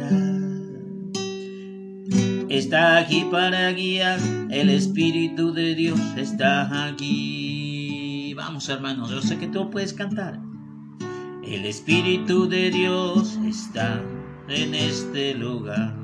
está 2.61 2.97
aquí 2.97 3.25
para 3.31 3.71
guiar, 3.71 4.19
el 4.51 4.69
Espíritu 4.69 5.51
de 5.51 5.73
Dios 5.73 5.99
está 6.15 6.85
aquí. 6.85 8.35
Vamos 8.35 8.69
hermanos, 8.69 9.09
yo 9.09 9.19
sé 9.19 9.39
que 9.39 9.47
tú 9.47 9.71
puedes 9.71 9.93
cantar. 9.93 10.39
El 11.43 11.65
Espíritu 11.65 12.47
de 12.47 12.69
Dios 12.69 13.39
está 13.47 13.99
en 14.47 14.75
este 14.75 15.33
lugar. 15.33 15.95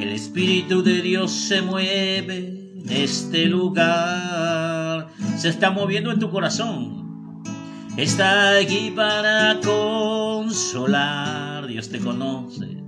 El 0.00 0.08
Espíritu 0.08 0.82
de 0.82 1.02
Dios 1.02 1.30
se 1.30 1.60
mueve 1.60 2.72
en 2.76 2.90
este 2.90 3.44
lugar. 3.44 5.08
Se 5.36 5.50
está 5.50 5.70
moviendo 5.70 6.10
en 6.10 6.18
tu 6.18 6.30
corazón. 6.30 7.42
Está 7.98 8.56
aquí 8.56 8.90
para 8.96 9.60
consolar. 9.60 11.66
Dios 11.66 11.90
te 11.90 11.98
conoce 11.98 12.83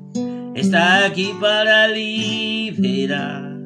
está 0.56 1.06
aquí 1.06 1.32
para 1.40 1.86
liberar. 1.88 3.56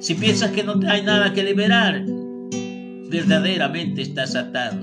Si 0.00 0.14
piensas 0.14 0.52
que 0.52 0.62
no 0.64 0.80
hay 0.88 1.02
nada 1.02 1.32
que 1.34 1.42
liberar, 1.42 2.04
verdaderamente 3.10 4.02
estás 4.02 4.34
atado. 4.34 4.80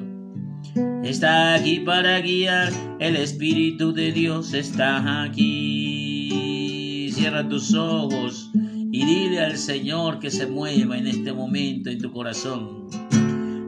Está 1.03 1.55
aquí 1.55 1.79
para 1.79 2.19
guiar, 2.19 2.71
el 2.99 3.15
Espíritu 3.15 3.93
de 3.93 4.11
Dios 4.11 4.53
está 4.53 5.23
aquí. 5.23 7.09
Cierra 7.11 7.47
tus 7.47 7.73
ojos 7.73 8.51
y 8.91 9.05
dile 9.05 9.39
al 9.39 9.57
Señor 9.57 10.19
que 10.19 10.29
se 10.29 10.45
mueva 10.45 10.97
en 10.97 11.07
este 11.07 11.31
momento 11.33 11.89
en 11.89 11.99
tu 11.99 12.11
corazón. 12.11 12.87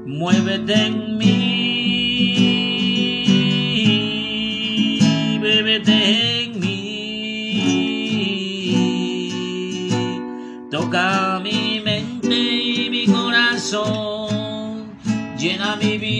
Muévete 0.05 0.73
en 0.73 1.17
mí, 1.17 2.70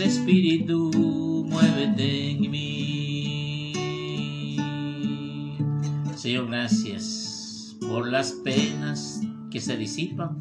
Espíritu, 0.00 0.90
muévete 1.48 2.30
en 2.30 2.50
mí. 2.50 3.72
Señor, 6.16 6.48
gracias 6.48 7.76
por 7.80 8.08
las 8.10 8.32
penas 8.32 9.20
que 9.50 9.60
se 9.60 9.76
disipan, 9.76 10.38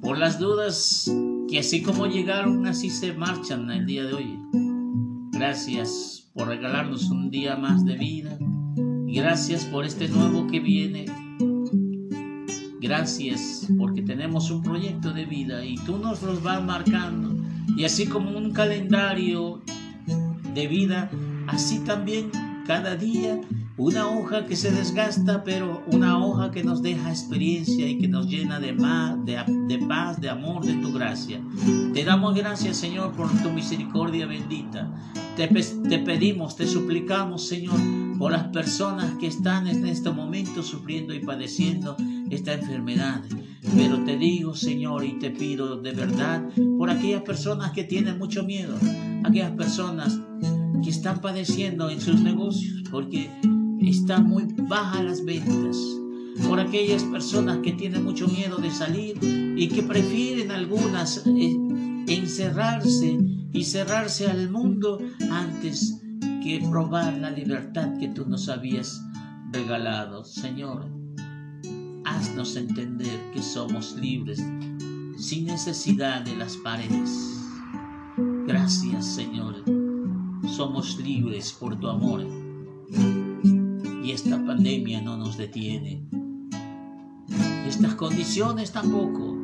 por 0.00 0.18
las 0.18 0.38
dudas 0.38 1.10
que 1.48 1.58
así 1.58 1.82
como 1.82 2.06
llegaron, 2.06 2.66
así 2.66 2.90
se 2.90 3.12
marchan 3.12 3.70
el 3.70 3.86
día 3.86 4.04
de 4.04 4.14
hoy. 4.14 4.38
Gracias 5.32 6.30
por 6.34 6.48
regalarnos 6.48 7.10
un 7.10 7.30
día 7.30 7.56
más 7.56 7.84
de 7.84 7.96
vida. 7.96 8.38
Gracias 9.06 9.64
por 9.64 9.84
este 9.84 10.08
nuevo 10.08 10.46
que 10.46 10.60
viene 10.60 11.06
Gracias 12.80 13.66
porque 13.76 14.02
tenemos 14.02 14.50
un 14.50 14.62
proyecto 14.62 15.12
de 15.12 15.26
vida 15.26 15.64
y 15.64 15.74
tú 15.78 15.98
nos 15.98 16.22
los 16.22 16.42
vas 16.42 16.62
marcando. 16.62 17.37
Y 17.76 17.84
así 17.84 18.06
como 18.06 18.36
un 18.36 18.52
calendario 18.52 19.62
de 20.54 20.66
vida, 20.66 21.10
así 21.46 21.80
también 21.80 22.30
cada 22.66 22.96
día 22.96 23.40
una 23.78 24.08
hoja 24.08 24.44
que 24.44 24.56
se 24.56 24.72
desgasta, 24.72 25.44
pero 25.44 25.84
una 25.86 26.18
hoja 26.18 26.50
que 26.50 26.64
nos 26.64 26.82
deja 26.82 27.10
experiencia 27.10 27.88
y 27.88 27.98
que 27.98 28.08
nos 28.08 28.26
llena 28.26 28.58
de, 28.58 28.72
de, 28.74 29.78
paz, 29.86 30.20
de 30.20 30.28
amor, 30.28 30.66
de 30.66 30.74
tu 30.74 30.92
gracia. 30.92 31.40
Te 31.94 32.04
damos 32.04 32.34
gracias, 32.34 32.76
Señor, 32.76 33.12
por 33.12 33.30
tu 33.40 33.50
misericordia 33.50 34.26
bendita. 34.26 34.92
Te, 35.36 35.46
te 35.46 35.98
pedimos, 36.00 36.56
te 36.56 36.66
suplicamos, 36.66 37.46
Señor, 37.46 37.78
por 38.18 38.32
las 38.32 38.48
personas 38.48 39.12
que 39.20 39.28
están 39.28 39.68
en 39.68 39.86
este 39.86 40.10
momento 40.10 40.62
sufriendo 40.62 41.14
y 41.14 41.20
padeciendo 41.20 41.96
esta 42.30 42.54
enfermedad. 42.54 43.22
Pero 43.76 44.02
te 44.04 44.16
digo, 44.16 44.54
Señor, 44.54 45.04
y 45.04 45.18
te 45.18 45.30
pido 45.30 45.80
de 45.80 45.92
verdad 45.92 46.42
por 46.76 46.90
aquellas 46.90 47.22
personas 47.22 47.72
que 47.72 47.84
tienen 47.84 48.18
mucho 48.18 48.42
miedo, 48.42 48.76
aquellas 49.24 49.52
personas 49.52 50.18
que 50.82 50.90
están 50.90 51.20
padeciendo 51.20 51.90
en 51.90 52.00
sus 52.00 52.20
negocios 52.20 52.82
porque 52.90 53.30
están 53.80 54.28
muy 54.28 54.44
bajas 54.68 55.04
las 55.04 55.24
ventas. 55.24 55.76
Por 56.46 56.60
aquellas 56.60 57.02
personas 57.04 57.58
que 57.58 57.72
tienen 57.72 58.04
mucho 58.04 58.28
miedo 58.28 58.58
de 58.58 58.70
salir 58.70 59.18
y 59.56 59.68
que 59.68 59.82
prefieren 59.82 60.52
algunas 60.52 61.24
eh, 61.26 61.56
encerrarse 62.06 63.18
y 63.52 63.64
cerrarse 63.64 64.28
al 64.28 64.48
mundo 64.50 65.00
antes 65.30 66.00
que 66.20 66.66
probar 66.70 67.16
la 67.18 67.30
libertad 67.30 67.96
que 67.98 68.08
tú 68.08 68.26
nos 68.26 68.48
habías 68.48 69.02
regalado. 69.52 70.24
Señor, 70.24 70.86
haznos 72.04 72.56
entender 72.56 73.20
que 73.32 73.42
somos 73.42 73.96
libres 73.96 74.42
sin 75.16 75.46
necesidad 75.46 76.22
de 76.22 76.36
las 76.36 76.56
paredes. 76.56 77.38
Gracias, 78.46 79.06
Señor. 79.06 79.64
Somos 80.48 80.98
libres 80.98 81.52
por 81.52 81.78
tu 81.78 81.88
amor. 81.88 82.24
Y 84.02 84.10
esta 84.12 84.42
pandemia 84.44 85.02
no 85.02 85.16
nos 85.16 85.36
detiene. 85.36 86.08
Estas 87.66 87.94
condiciones 87.96 88.72
tampoco. 88.72 89.36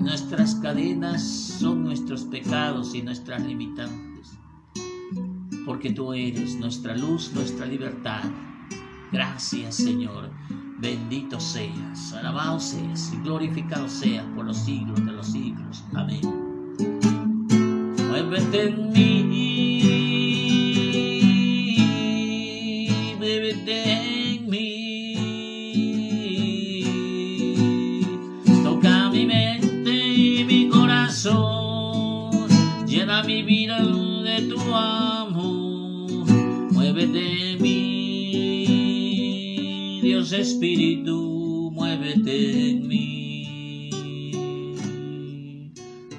Nuestras 0.00 0.56
cadenas 0.56 1.22
son 1.22 1.84
nuestros 1.84 2.24
pecados 2.24 2.94
y 2.94 3.02
nuestras 3.02 3.46
limitantes. 3.46 4.07
Porque 5.68 5.90
tú 5.90 6.14
eres 6.14 6.58
nuestra 6.58 6.96
luz, 6.96 7.30
nuestra 7.34 7.66
libertad. 7.66 8.22
Gracias, 9.12 9.74
Señor. 9.74 10.30
Bendito 10.78 11.38
seas, 11.38 12.14
alabado 12.14 12.58
seas 12.58 13.12
y 13.12 13.18
glorificado 13.18 13.86
seas 13.86 14.24
por 14.34 14.46
los 14.46 14.56
siglos 14.56 15.04
de 15.04 15.12
los 15.12 15.26
siglos. 15.26 15.84
Amén. 15.94 16.22
Muévete 18.08 18.68
en 18.68 18.92
mí, 18.92 19.24
Espíritu, 40.32 41.70
muévete 41.72 42.70
en 42.70 42.86
mí. 42.86 43.90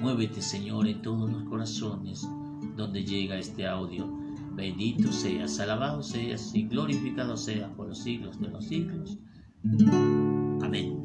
Muévete, 0.01 0.41
Señor, 0.41 0.87
en 0.87 1.01
todos 1.01 1.29
los 1.31 1.43
corazones 1.43 2.27
donde 2.75 3.03
llega 3.03 3.37
este 3.37 3.67
audio. 3.67 4.07
Bendito 4.55 5.11
seas, 5.11 5.59
alabado 5.59 6.01
seas 6.01 6.55
y 6.55 6.63
glorificado 6.63 7.37
seas 7.37 7.69
por 7.71 7.87
los 7.87 7.99
siglos 7.99 8.39
de 8.39 8.47
los 8.49 8.65
siglos. 8.65 9.17
Amén. 10.61 10.98